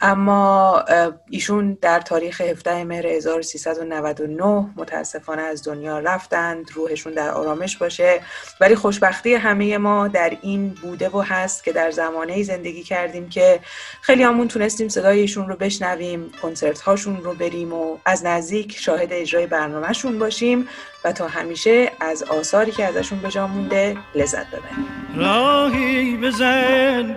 اما 0.01 0.83
ایشون 1.29 1.77
در 1.81 1.99
تاریخ 1.99 2.41
17 2.41 2.83
مهر 2.83 3.07
1399 3.07 4.69
متاسفانه 4.75 5.41
از 5.41 5.63
دنیا 5.63 5.99
رفتند 5.99 6.71
روحشون 6.73 7.13
در 7.13 7.31
آرامش 7.31 7.77
باشه. 7.77 8.21
ولی 8.61 8.75
خوشبختی 8.75 9.33
همه 9.33 9.77
ما 9.77 10.07
در 10.07 10.37
این 10.41 10.69
بوده 10.69 11.09
و 11.09 11.21
هست 11.21 11.63
که 11.63 11.71
در 11.71 11.91
زمانه 11.91 12.43
زندگی 12.43 12.83
کردیم 12.83 13.29
که 13.29 13.59
خیلی 14.01 14.23
همون 14.23 14.47
تونستیم 14.47 14.87
صدای 14.87 15.19
ایشون 15.19 15.47
رو 15.47 15.55
بشنویم 15.55 16.31
کنسرت 16.41 16.81
هاشون 16.81 17.23
رو 17.23 17.33
بریم 17.43 17.73
و 17.73 17.97
از 18.05 18.25
نزدیک 18.25 18.77
شاهد 18.77 19.07
اجرای 19.11 19.47
برنامهشون 19.47 20.19
باشیم 20.19 20.67
و 21.03 21.11
تا 21.11 21.27
همیشه 21.27 21.91
از 21.99 22.23
آثاری 22.23 22.71
که 22.71 22.85
ازشون 22.85 23.19
به 23.19 23.29
جا 23.29 23.47
مونده 23.47 23.97
لذت 24.15 24.47
ببریم. 24.47 24.87
راهی 25.15 26.17
بزن 26.17 27.15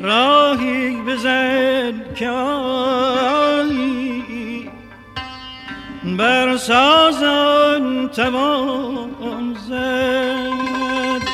راهی 0.00 0.96
بزن 1.06 2.14
که 2.14 2.30
بر 6.18 6.56
سازن 6.56 8.08
توان 8.08 9.56
زد 9.68 11.31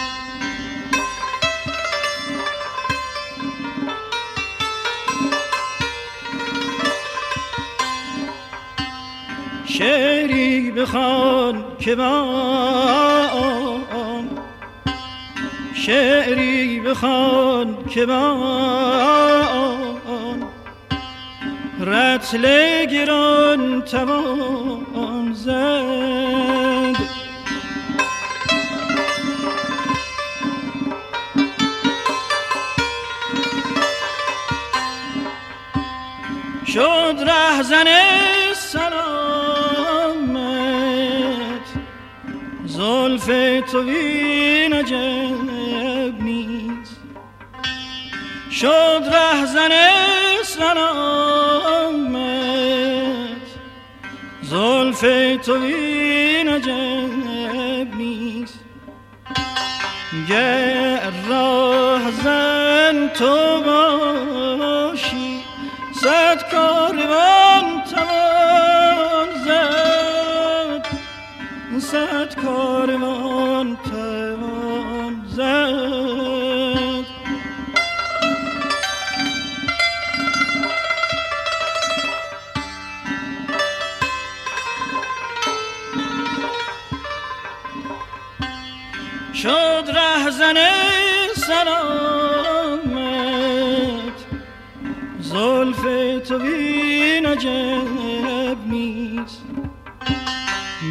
شعری 9.79 10.71
بخوان 10.71 11.65
که 11.79 11.95
با 11.95 13.31
شعری 15.75 16.81
بخوان 16.81 17.77
که 17.91 18.07
من 18.07 19.43
رتل 21.81 22.85
گران 22.87 23.83
توان 23.83 25.33
زد. 25.35 26.99
شد 36.67 37.25
رهزن 37.27 38.08
تو 43.79 43.85
بی 43.85 44.69
شد 48.51 49.03
رهزن 49.13 49.71
سلامت. 50.43 52.19
زلف 54.43 55.01
تو 55.47 55.53
این 55.53 56.49
عجب 56.49 57.95
نیست. 57.95 58.61
گر 60.29 61.13
راهزن 61.29 63.09
تو 63.09 63.63
باشی 63.63 65.41
صد 66.03 66.51
کاروان 66.51 67.83
توان 67.91 69.29
زد. 69.45 70.87
صد 71.81 72.35
کاروان 72.35 73.19
توان 73.19 73.28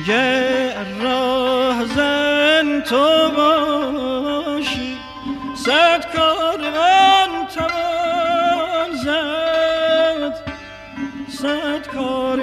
گر 0.07 0.85
راهزن 1.01 2.81
تو 2.81 3.31
باشی 3.37 4.97
صد 5.55 6.05
کاروان 6.15 7.47
توان 7.55 8.91
زد 9.03 10.35
صد 11.29 11.87
کاروان 11.87 12.36